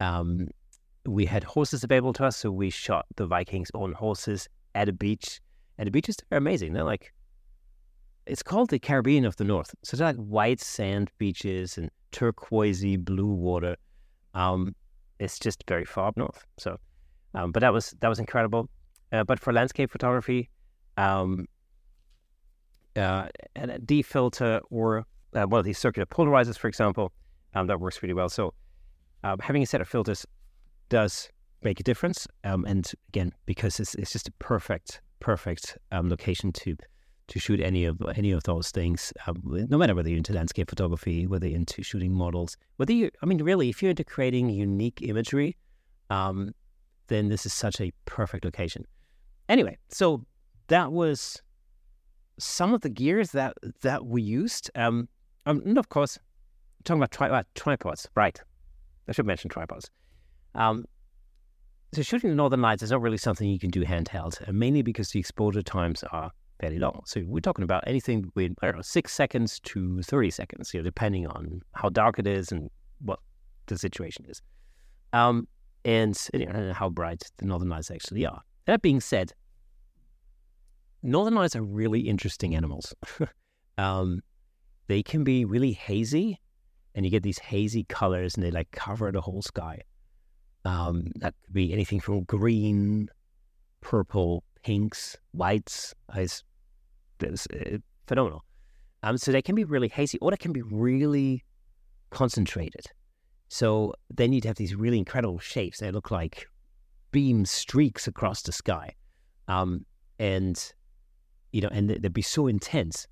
um, 0.00 0.48
we 1.04 1.26
had 1.26 1.44
horses 1.44 1.84
available 1.84 2.12
to 2.14 2.24
us 2.24 2.38
so 2.38 2.50
we 2.50 2.70
shot 2.70 3.04
the 3.16 3.26
Vikings 3.26 3.70
on 3.74 3.92
horses 3.92 4.48
at 4.74 4.88
a 4.88 4.92
beach 4.92 5.40
and 5.76 5.86
the 5.86 5.90
beaches 5.90 6.16
are 6.32 6.38
amazing 6.38 6.72
they're 6.72 6.82
like 6.82 7.12
it's 8.26 8.42
called 8.42 8.70
the 8.70 8.78
Caribbean 8.78 9.26
of 9.26 9.36
the 9.36 9.44
North 9.44 9.74
so 9.84 9.96
they're 9.96 10.08
like 10.08 10.16
white 10.16 10.60
sand 10.60 11.10
beaches 11.18 11.76
and 11.76 11.90
turquoisey 12.12 12.96
blue 12.96 13.26
water. 13.26 13.76
Um, 14.34 14.74
it's 15.18 15.38
just 15.38 15.64
very 15.66 15.84
far 15.84 16.08
up 16.08 16.16
north. 16.16 16.44
So, 16.58 16.78
um, 17.34 17.52
but 17.52 17.60
that 17.60 17.72
was 17.72 17.94
that 18.00 18.08
was 18.08 18.18
incredible. 18.18 18.68
Uh, 19.12 19.24
but 19.24 19.40
for 19.40 19.52
landscape 19.52 19.90
photography, 19.90 20.50
um, 20.96 21.46
uh, 22.98 23.28
a 23.56 23.78
D 23.78 24.02
filter 24.02 24.60
or 24.70 25.06
uh, 25.34 25.44
one 25.44 25.58
of 25.58 25.64
these 25.64 25.78
circular 25.78 26.06
polarizers, 26.06 26.58
for 26.58 26.68
example, 26.68 27.12
um, 27.54 27.66
that 27.66 27.80
works 27.80 28.02
really 28.02 28.14
well. 28.14 28.28
So, 28.28 28.54
um, 29.24 29.38
having 29.40 29.62
a 29.62 29.66
set 29.66 29.80
of 29.80 29.88
filters 29.88 30.26
does 30.88 31.28
make 31.62 31.80
a 31.80 31.82
difference. 31.82 32.26
Um, 32.44 32.64
and 32.64 32.90
again, 33.08 33.32
because 33.46 33.80
it's 33.80 33.94
it's 33.94 34.12
just 34.12 34.28
a 34.28 34.32
perfect 34.32 35.00
perfect 35.20 35.76
um, 35.92 36.08
location 36.08 36.52
to 36.52 36.76
to 37.28 37.38
shoot 37.38 37.60
any 37.60 37.84
of 37.84 38.00
any 38.16 38.32
of 38.32 38.42
those 38.44 38.70
things, 38.70 39.12
um, 39.26 39.42
no 39.44 39.76
matter 39.76 39.94
whether 39.94 40.08
you're 40.08 40.18
into 40.18 40.32
landscape 40.32 40.70
photography, 40.70 41.26
whether 41.26 41.46
you're 41.46 41.56
into 41.56 41.82
shooting 41.82 42.12
models, 42.12 42.56
whether 42.76 42.92
you, 42.92 43.10
I 43.22 43.26
mean, 43.26 43.42
really, 43.42 43.68
if 43.68 43.82
you're 43.82 43.90
into 43.90 44.04
creating 44.04 44.48
unique 44.48 45.00
imagery, 45.02 45.56
um, 46.08 46.52
then 47.08 47.28
this 47.28 47.44
is 47.44 47.52
such 47.52 47.80
a 47.80 47.92
perfect 48.06 48.44
location. 48.44 48.86
Anyway, 49.48 49.76
so 49.88 50.24
that 50.68 50.90
was 50.92 51.42
some 52.38 52.74
of 52.74 52.80
the 52.80 52.88
gears 52.88 53.32
that 53.32 53.54
that 53.82 54.06
we 54.06 54.22
used. 54.22 54.70
Um, 54.74 55.08
um 55.46 55.62
and 55.64 55.78
of 55.78 55.88
course, 55.88 56.18
talking 56.84 57.00
about 57.00 57.10
tri- 57.10 57.30
uh, 57.30 57.42
tripods, 57.54 58.08
right? 58.14 58.40
I 59.08 59.12
should 59.12 59.26
mention 59.26 59.50
tripods. 59.50 59.90
Um, 60.54 60.84
so 61.92 62.02
shooting 62.02 62.30
the 62.30 62.36
Northern 62.36 62.60
Lights 62.60 62.82
is 62.82 62.90
not 62.90 63.00
really 63.00 63.16
something 63.16 63.48
you 63.48 63.58
can 63.58 63.70
do 63.70 63.84
handheld, 63.84 64.46
uh, 64.46 64.52
mainly 64.52 64.82
because 64.82 65.10
the 65.10 65.18
exposure 65.18 65.62
times 65.62 66.04
are 66.12 66.30
fairly 66.60 66.78
long. 66.78 67.02
So 67.06 67.22
we're 67.26 67.40
talking 67.40 67.62
about 67.62 67.84
anything 67.86 68.22
between 68.22 68.54
I 68.62 68.66
don't 68.66 68.76
know 68.76 68.82
six 68.82 69.12
seconds 69.12 69.60
to 69.60 70.02
thirty 70.02 70.30
seconds, 70.30 70.74
you 70.74 70.80
know, 70.80 70.84
depending 70.84 71.26
on 71.26 71.62
how 71.72 71.88
dark 71.88 72.18
it 72.18 72.26
is 72.26 72.52
and 72.52 72.70
what 73.00 73.20
the 73.66 73.78
situation 73.78 74.26
is, 74.28 74.42
um, 75.12 75.48
and 75.84 76.18
you 76.34 76.46
know, 76.46 76.72
how 76.74 76.90
bright 76.90 77.22
the 77.38 77.46
Northern 77.46 77.68
Lights 77.68 77.90
actually 77.90 78.26
are. 78.26 78.42
That 78.66 78.82
being 78.82 79.00
said, 79.00 79.32
Northern 81.02 81.34
Lights 81.34 81.54
are 81.54 81.62
really 81.62 82.00
interesting 82.00 82.54
animals. 82.54 82.94
um, 83.78 84.20
they 84.88 85.02
can 85.02 85.22
be 85.24 85.44
really 85.44 85.72
hazy, 85.72 86.38
and 86.94 87.04
you 87.04 87.10
get 87.10 87.22
these 87.22 87.38
hazy 87.38 87.84
colors, 87.84 88.34
and 88.34 88.44
they 88.44 88.50
like 88.50 88.70
cover 88.72 89.12
the 89.12 89.20
whole 89.20 89.42
sky. 89.42 89.82
Um, 90.64 91.12
that 91.16 91.34
could 91.44 91.54
be 91.54 91.72
anything 91.72 92.00
from 92.00 92.24
green, 92.24 93.08
purple, 93.80 94.42
pinks, 94.64 95.16
whites. 95.32 95.94
It's, 96.14 96.42
it's 97.20 97.46
uh, 97.46 97.78
phenomenal. 98.06 98.44
Um, 99.02 99.16
so 99.16 99.30
they 99.30 99.42
can 99.42 99.54
be 99.54 99.64
really 99.64 99.88
hazy, 99.88 100.18
or 100.18 100.30
they 100.30 100.36
can 100.36 100.52
be 100.52 100.62
really 100.62 101.44
concentrated. 102.10 102.86
So 103.48 103.94
then 104.10 104.32
you'd 104.32 104.44
have 104.44 104.56
these 104.56 104.74
really 104.74 104.98
incredible 104.98 105.38
shapes. 105.38 105.78
They 105.78 105.90
look 105.90 106.10
like 106.10 106.46
beam 107.12 107.44
streaks 107.44 108.06
across 108.08 108.42
the 108.42 108.52
sky, 108.52 108.94
um, 109.46 109.86
and 110.18 110.72
you 111.52 111.60
know, 111.60 111.68
and 111.72 111.88
they'd 111.90 112.12
be 112.12 112.22
so 112.22 112.46
intense 112.46 113.06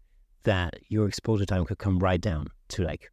that 0.45 0.75
your 0.89 1.09
exposure 1.09 1.47
time 1.47 1.65
could 1.65 1.79
come 1.79 1.99
right 1.99 2.21
down 2.21 2.47
to 2.69 2.85
like 2.85 3.11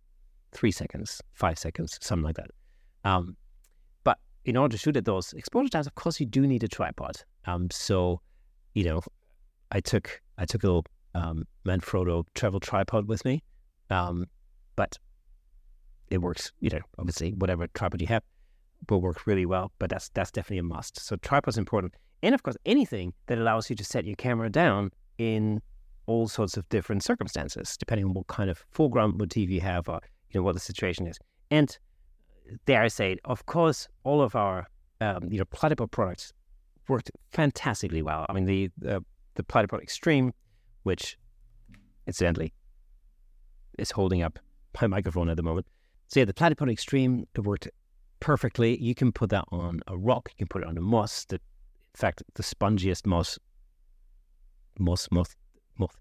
three 0.52 0.72
seconds, 0.72 1.22
five 1.34 1.58
seconds, 1.58 1.98
something 2.02 2.24
like 2.24 2.36
that. 2.36 2.52
Um, 3.04 3.36
but 4.04 4.20
in 4.46 4.56
order 4.56 4.74
to 4.74 4.78
shoot 4.78 4.98
at 4.98 5.06
those 5.06 5.34
exposure 5.34 5.70
times, 5.70 5.88
of 5.88 5.96
course, 5.96 6.20
you 6.20 6.26
do 6.26 6.46
need 6.46 6.64
a 6.64 6.68
tripod. 6.68 7.16
Um, 7.46 7.70
so, 7.72 8.22
you 8.74 8.84
know, 8.84 9.02
I 9.72 9.80
took 9.80 10.22
I 10.38 10.46
took 10.46 10.64
a 10.64 10.68
little 10.68 10.86
um, 11.16 11.46
Manfrotto 11.66 12.26
travel 12.36 12.60
tripod 12.60 13.08
with 13.08 13.26
me, 13.26 13.44
um, 13.90 14.26
but 14.76 14.98
it 16.10 16.20
works. 16.20 16.52
You 16.60 16.70
know, 16.70 16.82
obviously, 17.00 17.32
whatever 17.34 17.68
tripod 17.74 18.02
you 18.02 18.08
have 18.08 18.24
will 18.90 19.02
work 19.02 19.26
really 19.26 19.46
well. 19.46 19.72
But 19.80 19.90
that's 19.90 20.10
that's 20.10 20.32
definitely 20.32 20.60
a 20.60 20.64
must. 20.64 21.00
So 21.00 21.16
tripod's 21.18 21.58
important, 21.58 21.96
and 22.22 22.36
of 22.36 22.44
course, 22.44 22.58
anything 22.66 23.14
that 23.26 23.38
allows 23.40 23.70
you 23.70 23.76
to 23.76 23.84
set 23.84 24.06
your 24.06 24.16
camera 24.16 24.50
down 24.50 24.92
in 25.18 25.62
all 26.06 26.28
sorts 26.28 26.58
of 26.58 26.68
different 26.70 27.04
circumstances, 27.04 27.78
depending 27.78 28.06
on 28.06 28.14
what 28.14 28.28
kind 28.28 28.50
of 28.50 28.64
foreground 28.72 29.18
motif 29.18 29.50
you 29.50 29.62
have, 29.62 29.88
or 29.88 30.02
you 30.30 30.40
know 30.40 30.44
what 30.44 30.54
the 30.54 30.60
situation 30.60 31.08
is, 31.08 31.18
and 31.52 31.78
dare 32.66 32.82
I 32.82 32.88
say 32.88 33.18
of 33.26 33.46
course, 33.46 33.88
all 34.04 34.22
of 34.22 34.36
our 34.36 34.68
um, 35.02 35.32
you 35.32 35.38
know 35.38 35.46
Platypod 35.46 35.92
products 35.92 36.34
worked 36.88 37.12
fantastically 37.32 38.02
well. 38.02 38.26
I 38.30 38.34
mean, 38.34 38.46
the 38.46 38.70
the, 38.78 39.04
the 39.36 39.44
Platypod 39.44 39.82
Extreme, 39.82 40.34
which 40.84 41.18
incidentally 42.08 42.54
is 43.78 43.92
holding 43.92 44.22
up 44.22 44.40
my 44.82 44.88
microphone 44.88 45.30
at 45.30 45.38
the 45.38 45.44
moment. 45.44 45.68
So 46.08 46.20
yeah, 46.20 46.26
the 46.26 46.34
Platypod 46.34 46.72
Extreme 46.72 47.28
it 47.36 47.42
worked 47.42 47.68
perfectly. 48.20 48.82
You 48.82 48.96
can 48.96 49.12
put 49.12 49.30
that 49.32 49.46
on 49.52 49.82
a 49.88 49.98
rock. 49.98 50.30
You 50.32 50.46
can 50.46 50.48
put 50.48 50.64
it 50.64 50.68
on 50.68 50.78
a 50.78 50.82
moss. 50.82 51.26
The, 51.26 51.36
in 51.36 52.00
fact, 52.00 52.24
the 52.36 52.44
spongiest 52.44 53.06
moss, 53.06 53.38
moss, 54.80 55.08
moss, 55.12 55.36
moss, 55.78 55.92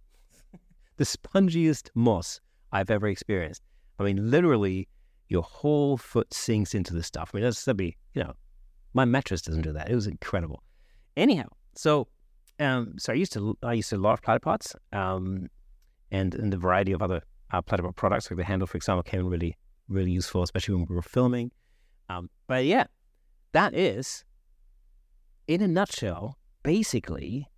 the 0.97 1.05
spongiest 1.05 1.91
moss 1.95 2.41
I've 2.73 2.91
ever 2.91 3.09
experienced. 3.09 3.63
I 3.99 4.05
mean, 4.05 4.31
literally, 4.31 4.89
your 5.29 5.43
whole 5.43 5.97
foot 5.97 6.33
sinks 6.33 6.75
into 6.75 6.95
the 6.95 7.03
stuff. 7.03 7.31
I 7.33 7.39
mean, 7.39 7.45
that's 7.45 7.65
to 7.65 7.75
be, 7.75 7.97
you 8.15 8.23
know, 8.23 8.33
my 8.95 9.05
mattress 9.05 9.43
doesn't 9.43 9.63
do 9.63 9.73
that. 9.73 9.91
It 9.91 9.95
was 9.95 10.07
incredible. 10.07 10.63
Anyhow, 11.17 11.49
so 11.75 12.09
um, 12.59 12.95
so 12.99 13.13
I 13.13 13.17
used 13.17 13.33
to 13.33 13.57
I 13.63 13.75
used 13.75 13.91
to 13.91 13.97
love 13.97 14.23
platypods, 14.23 14.77
um, 14.93 15.49
and 16.11 16.35
and 16.35 16.53
the 16.53 16.57
variety 16.57 16.93
of 16.93 17.03
other 17.03 17.23
uh, 17.51 17.63
platypod 17.63 17.97
products 17.97 18.31
like 18.31 18.39
the 18.39 18.45
handle, 18.45 18.67
for 18.67 18.77
example, 18.77 19.03
came 19.03 19.21
in 19.21 19.29
really 19.29 19.57
really 19.89 20.11
useful, 20.11 20.43
especially 20.43 20.75
when 20.75 20.87
we 20.89 20.95
were 20.95 21.03
filming. 21.03 21.51
Um, 22.09 22.31
but 22.47 22.65
yeah, 22.65 22.85
that 23.53 23.75
is, 23.75 24.25
in 25.49 25.63
a 25.63 25.69
nutshell, 25.69 26.39
basically 26.63 27.49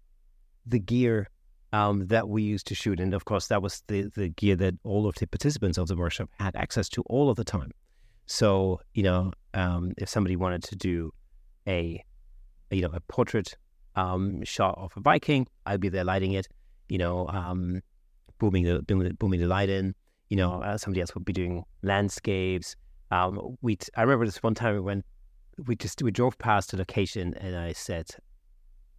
the 0.67 0.79
gear 0.79 1.29
um, 1.73 2.07
that 2.07 2.29
we 2.29 2.43
used 2.43 2.67
to 2.69 2.75
shoot. 2.75 3.01
And 3.01 3.15
of 3.15 3.25
course, 3.25 3.49
that 3.49 3.63
was 3.63 3.83
the, 3.89 4.11
the 4.15 4.29
gear 4.29 4.57
that 4.57 4.75
all 4.85 5.07
of 5.09 5.17
the 5.17 5.27
participants 5.27 5.77
of 5.77 5.89
the 5.89 5.97
workshop 5.97 6.31
had 6.39 6.55
access 6.57 6.89
to 6.91 7.03
all 7.07 7.31
of 7.31 7.37
the 7.37 7.45
time. 7.45 7.73
So, 8.27 8.81
you 8.95 9.03
know, 9.03 9.33
um, 9.55 9.93
if 9.99 10.09
somebody 10.09 10.37
wanted 10.37 10.63
to 10.65 10.77
do 10.77 11.13
a, 11.67 12.03
you 12.71 12.83
know, 12.83 12.91
a 12.93 13.01
portrait 13.01 13.57
um, 13.97 14.43
shot 14.45 14.77
of 14.79 14.93
a 14.97 15.01
Viking, 15.01 15.47
I'd 15.67 15.81
be 15.81 15.89
there 15.89 16.05
lighting 16.05 16.33
it, 16.33 16.47
you 16.89 16.99
know, 16.99 17.29
um, 17.29 17.81
booming 18.39 18.65
the 18.65 18.83
booming 18.83 19.41
the 19.41 19.47
light 19.47 19.69
in. 19.69 19.95
You 20.31 20.39
know, 20.39 20.63
uh, 20.63 20.79
somebody 20.79 21.01
else 21.01 21.15
would 21.15 21.25
be 21.25 21.33
doing 21.33 21.65
landscapes. 21.83 22.77
Um, 23.11 23.57
we, 23.61 23.79
I 23.97 24.03
remember 24.03 24.25
this 24.25 24.43
one 24.43 24.55
time 24.55 24.83
when 24.83 25.05
we 25.67 25.77
just 25.77 26.03
we 26.03 26.11
drove 26.11 26.39
past 26.39 26.73
a 26.73 26.77
location, 26.77 27.35
and 27.35 27.57
I 27.57 27.73
said, 27.73 28.07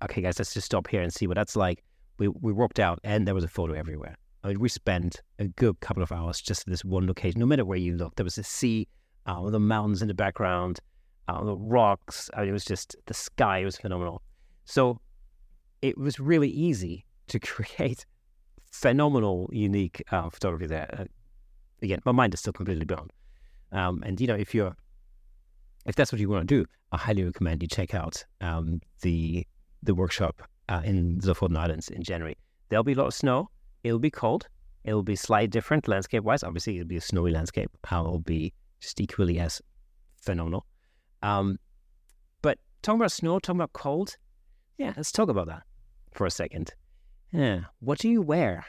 "Okay, 0.05 0.21
guys, 0.21 0.39
let's 0.39 0.53
just 0.53 0.65
stop 0.65 0.87
here 0.87 1.01
and 1.01 1.13
see 1.13 1.27
what 1.27 1.35
that's 1.35 1.55
like." 1.55 1.83
we, 2.17 2.27
we 2.27 2.53
walked 2.53 2.79
out 2.79 2.99
and 3.03 3.27
there 3.27 3.35
was 3.35 3.43
a 3.43 3.49
photo 3.49 3.73
everywhere. 3.73 4.15
I 4.43 4.49
mean, 4.49 4.59
we 4.59 4.69
spent 4.69 5.21
a 5.39 5.47
good 5.47 5.79
couple 5.79 6.03
of 6.03 6.11
hours 6.11 6.39
just 6.39 6.61
at 6.61 6.67
this 6.67 6.85
one 6.85 7.07
location. 7.07 7.39
No 7.39 7.45
matter 7.45 7.65
where 7.65 7.77
you 7.77 7.95
looked, 7.95 8.17
there 8.17 8.23
was 8.23 8.37
a 8.37 8.43
sea, 8.43 8.87
uh, 9.25 9.49
the 9.49 9.59
mountains 9.59 10.01
in 10.01 10.07
the 10.07 10.13
background, 10.13 10.79
uh, 11.27 11.43
the 11.43 11.57
rocks. 11.57 12.29
I 12.33 12.41
mean, 12.41 12.49
it 12.49 12.53
was 12.53 12.65
just 12.65 12.95
the 13.07 13.13
sky 13.13 13.63
was 13.65 13.77
phenomenal. 13.77 14.21
So 14.65 14.99
it 15.81 15.97
was 15.97 16.19
really 16.19 16.49
easy 16.49 17.05
to 17.27 17.39
create 17.39 18.05
phenomenal, 18.71 19.49
unique 19.51 20.03
uh, 20.11 20.29
photography 20.29 20.67
there. 20.67 20.93
Uh, 20.99 21.05
again, 21.81 21.99
my 22.05 22.11
mind 22.11 22.33
is 22.33 22.39
still 22.39 22.53
completely 22.53 22.85
blown. 22.85 23.09
Um, 23.71 24.03
and 24.05 24.21
you 24.21 24.27
know, 24.27 24.35
if 24.35 24.53
you're 24.53 24.75
if 25.85 25.95
that's 25.95 26.11
what 26.11 26.19
you 26.19 26.29
want 26.29 26.47
to 26.47 26.63
do, 26.63 26.65
I 26.91 26.97
highly 26.97 27.23
recommend 27.23 27.61
you 27.61 27.67
check 27.67 27.93
out 27.93 28.23
um, 28.41 28.81
the 29.01 29.45
the 29.85 29.95
workshop 29.95 30.41
uh, 30.69 30.81
in 30.83 31.19
Islands 31.55 31.89
in 31.89 32.03
January. 32.03 32.37
There'll 32.69 32.83
be 32.83 32.93
a 32.93 32.97
lot 32.97 33.07
of 33.07 33.13
snow. 33.13 33.49
It'll 33.83 33.99
be 33.99 34.09
cold. 34.09 34.47
It'll 34.83 35.03
be 35.03 35.15
slightly 35.15 35.47
different 35.47 35.87
landscape 35.87 36.23
wise. 36.23 36.43
Obviously, 36.43 36.77
it'll 36.77 36.87
be 36.87 36.97
a 36.97 37.01
snowy 37.01 37.31
landscape. 37.31 37.69
How 37.83 38.01
it'll 38.01 38.19
be 38.19 38.53
just 38.79 38.99
equally 38.99 39.39
as 39.39 39.61
phenomenal. 40.21 40.65
Um, 41.23 41.57
but 42.41 42.59
talking 42.81 42.99
about 42.99 43.11
snow, 43.11 43.39
talking 43.39 43.59
about 43.59 43.73
cold, 43.73 44.15
yeah, 44.77 44.93
let's 44.95 45.11
talk 45.11 45.29
about 45.29 45.47
that 45.47 45.63
for 46.13 46.25
a 46.25 46.31
second. 46.31 46.73
Yeah, 47.31 47.61
what 47.79 47.99
do 47.99 48.09
you 48.09 48.21
wear 48.21 48.65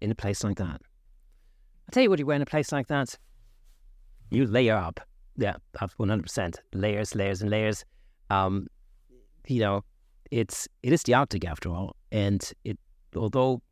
in 0.00 0.10
a 0.10 0.14
place 0.14 0.42
like 0.42 0.56
that? 0.58 0.80
I'll 1.90 1.92
tell 1.92 2.02
you 2.02 2.10
what 2.10 2.18
you 2.18 2.26
wear 2.26 2.36
in 2.36 2.42
a 2.42 2.46
place 2.46 2.72
like 2.72 2.88
that. 2.88 3.16
You 4.30 4.46
layer 4.46 4.76
up. 4.76 5.00
Yeah, 5.36 5.56
100%. 5.76 6.56
Layers, 6.74 7.14
layers, 7.14 7.42
and 7.42 7.50
layers. 7.50 7.84
Um, 8.28 8.66
you 9.46 9.60
know, 9.60 9.84
it's 10.30 10.68
it 10.82 10.92
is 10.92 11.02
the 11.02 11.14
Arctic 11.14 11.44
after 11.44 11.68
all, 11.70 11.96
and 12.12 12.52
it 12.64 12.78
although 13.16 13.62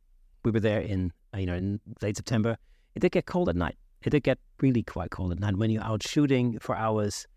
we 0.43 0.51
were 0.51 0.59
there 0.59 0.81
in 0.81 1.11
you 1.35 1.45
know 1.45 1.55
in 1.55 1.79
late 2.01 2.17
September, 2.17 2.57
it 2.95 2.99
did 2.99 3.11
get 3.11 3.25
cold 3.25 3.49
at 3.49 3.55
night. 3.55 3.77
It 4.03 4.11
did 4.11 4.23
get 4.23 4.39
really 4.61 4.83
quite 4.83 5.11
cold 5.11 5.31
at 5.31 5.39
night. 5.39 5.57
When 5.57 5.69
you're 5.69 5.83
out 5.83 6.03
shooting 6.03 6.57
for 6.59 6.75
hours, 6.75 7.27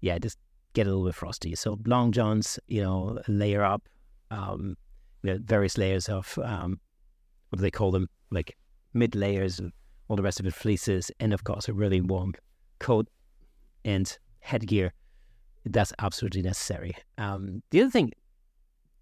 yeah, 0.00 0.18
just 0.18 0.38
get 0.74 0.86
a 0.86 0.90
little 0.90 1.06
bit 1.06 1.14
frosty. 1.14 1.54
So 1.54 1.78
long 1.86 2.12
johns, 2.12 2.58
you 2.68 2.82
know, 2.82 3.18
layer 3.26 3.64
up, 3.64 3.88
um, 4.30 4.76
you 5.22 5.32
know, 5.32 5.38
various 5.42 5.78
layers 5.78 6.08
of 6.08 6.38
um, 6.42 6.80
what 7.48 7.58
do 7.58 7.62
they 7.62 7.70
call 7.70 7.90
them? 7.90 8.08
Like 8.30 8.56
mid 8.94 9.14
layers, 9.14 9.60
all 10.08 10.16
the 10.16 10.22
rest 10.22 10.40
of 10.40 10.46
it, 10.46 10.54
fleeces, 10.54 11.10
and 11.20 11.32
of 11.32 11.44
course 11.44 11.68
a 11.68 11.72
really 11.72 12.00
warm 12.00 12.34
coat 12.78 13.08
and 13.84 14.16
headgear. 14.40 14.92
That's 15.64 15.92
absolutely 15.98 16.42
necessary. 16.42 16.96
Um, 17.18 17.62
the 17.70 17.82
other 17.82 17.90
thing 17.90 18.12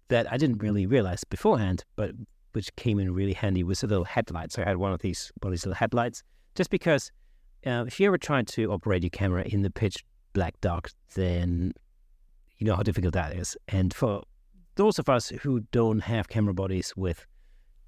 that 0.09 0.31
I 0.31 0.37
didn't 0.37 0.57
really 0.57 0.85
realize 0.85 1.23
beforehand, 1.23 1.83
but 1.95 2.11
which 2.53 2.75
came 2.75 2.99
in 2.99 3.13
really 3.13 3.33
handy 3.33 3.63
was 3.63 3.81
the 3.81 3.87
little 3.87 4.03
headlights. 4.03 4.55
So 4.55 4.63
I 4.63 4.65
had 4.65 4.77
one 4.77 4.91
of 4.91 4.99
these 4.99 5.31
one 5.41 5.49
of 5.49 5.53
these 5.53 5.65
little 5.65 5.75
headlights, 5.75 6.23
just 6.55 6.69
because 6.69 7.11
uh, 7.65 7.85
if 7.87 7.99
you 7.99 8.07
ever 8.07 8.17
try 8.17 8.41
to 8.41 8.71
operate 8.71 9.03
your 9.03 9.09
camera 9.09 9.43
in 9.43 9.61
the 9.61 9.69
pitch 9.69 10.03
black 10.33 10.59
dark, 10.61 10.91
then 11.15 11.73
you 12.57 12.65
know 12.65 12.75
how 12.75 12.83
difficult 12.83 13.13
that 13.13 13.35
is. 13.35 13.55
And 13.67 13.93
for 13.93 14.23
those 14.75 14.99
of 14.99 15.09
us 15.09 15.29
who 15.29 15.61
don't 15.71 15.99
have 15.99 16.29
camera 16.29 16.53
bodies 16.53 16.93
with, 16.95 17.25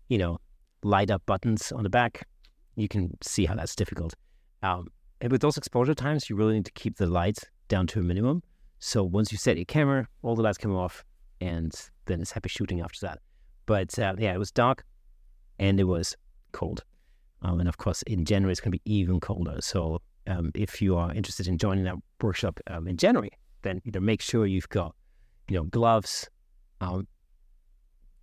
you 0.10 0.18
know, 0.18 0.40
light 0.84 1.10
up 1.12 1.26
buttons 1.26 1.72
on 1.72 1.84
the 1.84 1.90
back, 1.90 2.28
you 2.76 2.88
can 2.88 3.18
see 3.22 3.46
how 3.46 3.56
that's 3.56 3.76
difficult. 3.76 4.14
Um, 4.64 4.88
and 5.22 5.32
with 5.32 5.42
those 5.42 5.58
exposure 5.58 5.94
times, 5.94 6.30
you 6.30 6.36
really 6.36 6.54
need 6.54 6.66
to 6.66 6.72
keep 6.72 6.98
the 6.98 7.08
light 7.08 7.40
down 7.68 7.88
to 7.88 8.00
a 8.00 8.04
minimum. 8.04 8.44
So 8.80 9.04
once 9.04 9.32
you 9.32 9.38
set 9.38 9.58
your 9.58 9.66
camera, 9.66 10.08
all 10.22 10.36
the 10.36 10.42
lights 10.42 10.58
come 10.58 10.76
off, 10.76 11.04
and 11.41 11.73
then 12.06 12.21
it's 12.21 12.32
happy 12.32 12.49
shooting 12.49 12.82
after 12.82 12.99
that. 13.01 13.19
But 13.65 13.97
uh, 13.99 14.15
yeah, 14.17 14.34
it 14.34 14.38
was 14.38 14.51
dark, 14.51 14.86
and 15.60 15.80
it 15.80 15.86
was 15.86 16.15
cold. 16.51 16.84
Um, 17.41 17.60
and 17.60 17.67
of 17.67 17.77
course, 17.77 18.04
in 18.04 18.23
January, 18.23 18.51
it's 18.51 18.62
going 18.62 18.71
to 18.71 18.77
be 18.77 18.91
even 18.93 19.19
colder. 19.19 19.58
So 19.62 20.01
um, 20.27 20.51
if 20.54 20.82
you 20.82 20.95
are 20.95 21.12
interested 21.13 21.47
in 21.47 21.58
joining 21.58 21.84
that 21.86 21.95
workshop 22.21 22.60
um, 22.67 22.88
in 22.88 22.97
January, 22.97 23.32
then 23.63 23.82
know 23.91 23.99
make 23.99 24.21
sure 24.21 24.45
you've 24.45 24.69
got 24.69 24.95
you 25.49 25.58
know 25.58 25.63
gloves, 25.63 26.30
um, 26.80 27.08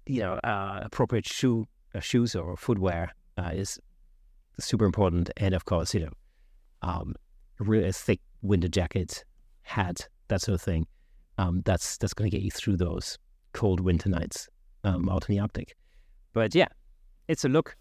you 0.06 0.20
know 0.20 0.34
uh, 0.44 0.80
appropriate 0.82 1.26
shoe 1.26 1.66
uh, 1.94 2.00
shoes 2.00 2.34
or 2.36 2.56
footwear 2.56 3.12
uh, 3.36 3.50
is 3.52 3.78
super 4.60 4.84
important, 4.84 5.30
and 5.36 5.54
of 5.54 5.64
course 5.64 5.94
you 5.94 6.00
know 6.00 6.12
um, 6.82 7.14
really 7.58 7.90
thick 7.92 8.20
winter 8.42 8.68
jacket, 8.68 9.24
hat, 9.62 10.08
that 10.28 10.40
sort 10.40 10.54
of 10.54 10.62
thing. 10.62 10.86
Um, 11.38 11.62
that's 11.64 11.96
that's 11.98 12.14
going 12.14 12.30
to 12.30 12.36
get 12.36 12.44
you 12.44 12.50
through 12.50 12.76
those 12.76 13.18
cold 13.52 13.80
winter 13.80 14.08
nights 14.08 14.48
um, 14.84 15.08
out 15.08 15.28
in 15.28 15.36
the 15.36 15.40
Arctic. 15.40 15.76
But 16.32 16.54
yeah, 16.54 16.68
it's 17.28 17.44
a 17.44 17.48
look. 17.48 17.76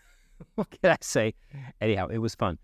what 0.54 0.70
can 0.70 0.90
I 0.90 0.96
say? 1.00 1.34
Anyhow, 1.80 2.08
it 2.08 2.18
was 2.18 2.34
fun. 2.34 2.58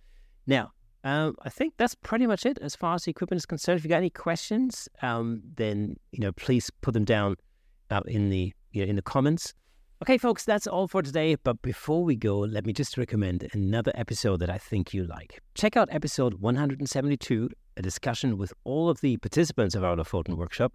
Now, 0.47 0.73
um, 1.05 1.37
I 1.43 1.49
think 1.49 1.75
that's 1.77 1.95
pretty 1.95 2.27
much 2.27 2.45
it 2.45 2.59
as 2.61 2.75
far 2.75 2.95
as 2.95 3.05
the 3.05 3.11
equipment 3.11 3.39
is 3.39 3.47
concerned. 3.47 3.79
If 3.79 3.85
you 3.85 3.91
got 3.91 3.99
any 3.99 4.11
questions, 4.11 4.89
um, 5.03 5.43
then 5.57 5.97
you 6.13 6.21
know 6.21 6.33
please 6.33 6.71
put 6.81 6.95
them 6.95 7.05
down 7.05 7.37
uh, 7.91 8.01
in 8.07 8.31
the 8.31 8.53
you 8.73 8.85
know, 8.85 8.91
in 8.91 8.97
the 8.97 9.03
comments. 9.03 9.55
Okay, 10.03 10.17
folks, 10.17 10.47
that's 10.47 10.67
all 10.67 10.89
for 10.89 11.03
today. 11.03 11.35
But 11.35 11.61
before 11.61 12.03
we 12.03 12.17
go, 12.17 12.39
let 12.39 12.65
me 12.65 12.73
just 12.73 12.97
recommend 12.97 13.47
another 13.53 13.93
episode 13.95 14.41
that 14.41 14.49
I 14.49 14.57
think 14.57 14.95
you 14.95 15.05
like. 15.05 15.41
Check 15.55 15.77
out 15.77 15.89
episode 15.93 16.35
172, 16.41 17.51
a 17.77 17.83
discussion 17.83 18.37
with 18.37 18.53
all 18.65 18.89
of 18.89 19.01
the 19.01 19.17
participants 19.19 19.75
of 19.75 19.85
our 19.85 19.97
Lofoten 19.97 20.37
workshop, 20.37 20.73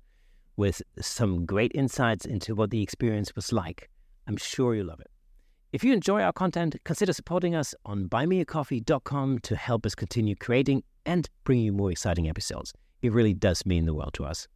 with 0.58 0.82
some 1.00 1.46
great 1.46 1.72
insights 1.76 2.26
into 2.26 2.56
what 2.56 2.70
the 2.70 2.82
experience 2.82 3.36
was 3.36 3.52
like. 3.52 3.90
I'm 4.28 4.38
sure 4.38 4.76
you'll 4.76 4.88
love 4.88 5.00
it. 5.00 5.10
If 5.74 5.84
you 5.84 5.94
enjoy 5.94 6.22
our 6.22 6.32
content, 6.32 6.76
consider 6.86 7.12
supporting 7.12 7.54
us 7.54 7.76
on 7.86 8.08
buymeacoffee.com 8.08 9.40
to 9.40 9.56
help 9.56 9.86
us 9.86 9.94
continue 9.94 10.36
creating 10.36 10.84
and 11.06 11.30
bring 11.44 11.60
you 11.60 11.74
more 11.74 11.92
exciting 11.92 12.30
episodes. 12.30 12.74
It 13.02 13.12
really 13.12 13.34
does 13.34 13.66
mean 13.66 13.86
the 13.86 13.94
world 13.94 14.14
to 14.14 14.26
us. 14.26 14.48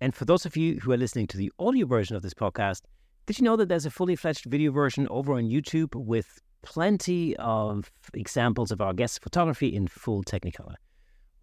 And 0.00 0.14
for 0.14 0.24
those 0.24 0.46
of 0.46 0.56
you 0.56 0.80
who 0.80 0.92
are 0.92 0.96
listening 0.96 1.26
to 1.28 1.36
the 1.36 1.52
audio 1.58 1.86
version 1.86 2.16
of 2.16 2.22
this 2.22 2.34
podcast, 2.34 2.82
did 3.26 3.38
you 3.38 3.44
know 3.44 3.56
that 3.56 3.68
there's 3.68 3.86
a 3.86 3.90
fully 3.90 4.16
fledged 4.16 4.46
video 4.46 4.72
version 4.72 5.06
over 5.08 5.34
on 5.34 5.44
YouTube 5.44 5.94
with 5.94 6.40
plenty 6.62 7.36
of 7.36 7.90
examples 8.12 8.72
of 8.72 8.80
our 8.80 8.92
guest 8.92 9.22
photography 9.22 9.68
in 9.68 9.86
full 9.86 10.24
Technicolor? 10.24 10.74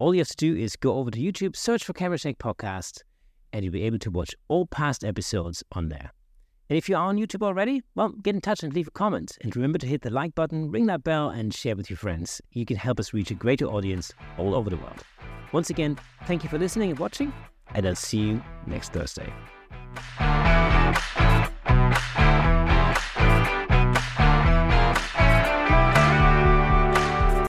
All 0.00 0.14
you 0.14 0.20
have 0.20 0.28
to 0.28 0.36
do 0.36 0.54
is 0.54 0.76
go 0.76 0.94
over 0.94 1.10
to 1.10 1.18
YouTube, 1.18 1.56
search 1.56 1.82
for 1.82 1.92
Camera 1.92 2.18
Shake 2.18 2.38
Podcast, 2.38 3.02
and 3.52 3.64
you'll 3.64 3.72
be 3.72 3.82
able 3.82 3.98
to 3.98 4.10
watch 4.10 4.32
all 4.46 4.64
past 4.64 5.02
episodes 5.02 5.64
on 5.72 5.88
there. 5.88 6.12
And 6.70 6.76
if 6.76 6.88
you're 6.88 6.98
on 6.98 7.16
YouTube 7.16 7.42
already, 7.42 7.82
well, 7.96 8.10
get 8.10 8.34
in 8.34 8.40
touch 8.40 8.62
and 8.62 8.72
leave 8.72 8.86
a 8.86 8.92
comment. 8.92 9.36
And 9.40 9.56
remember 9.56 9.78
to 9.78 9.86
hit 9.86 10.02
the 10.02 10.10
like 10.10 10.36
button, 10.36 10.70
ring 10.70 10.86
that 10.86 11.02
bell, 11.02 11.30
and 11.30 11.52
share 11.52 11.74
with 11.74 11.90
your 11.90 11.96
friends. 11.96 12.40
You 12.52 12.64
can 12.64 12.76
help 12.76 13.00
us 13.00 13.12
reach 13.12 13.32
a 13.32 13.34
greater 13.34 13.66
audience 13.66 14.12
all 14.36 14.54
over 14.54 14.70
the 14.70 14.76
world. 14.76 15.02
Once 15.50 15.70
again, 15.70 15.98
thank 16.26 16.44
you 16.44 16.48
for 16.48 16.58
listening 16.58 16.90
and 16.90 16.98
watching, 17.00 17.32
and 17.74 17.84
I'll 17.84 17.96
see 17.96 18.18
you 18.18 18.42
next 18.66 18.92
Thursday. 18.92 19.32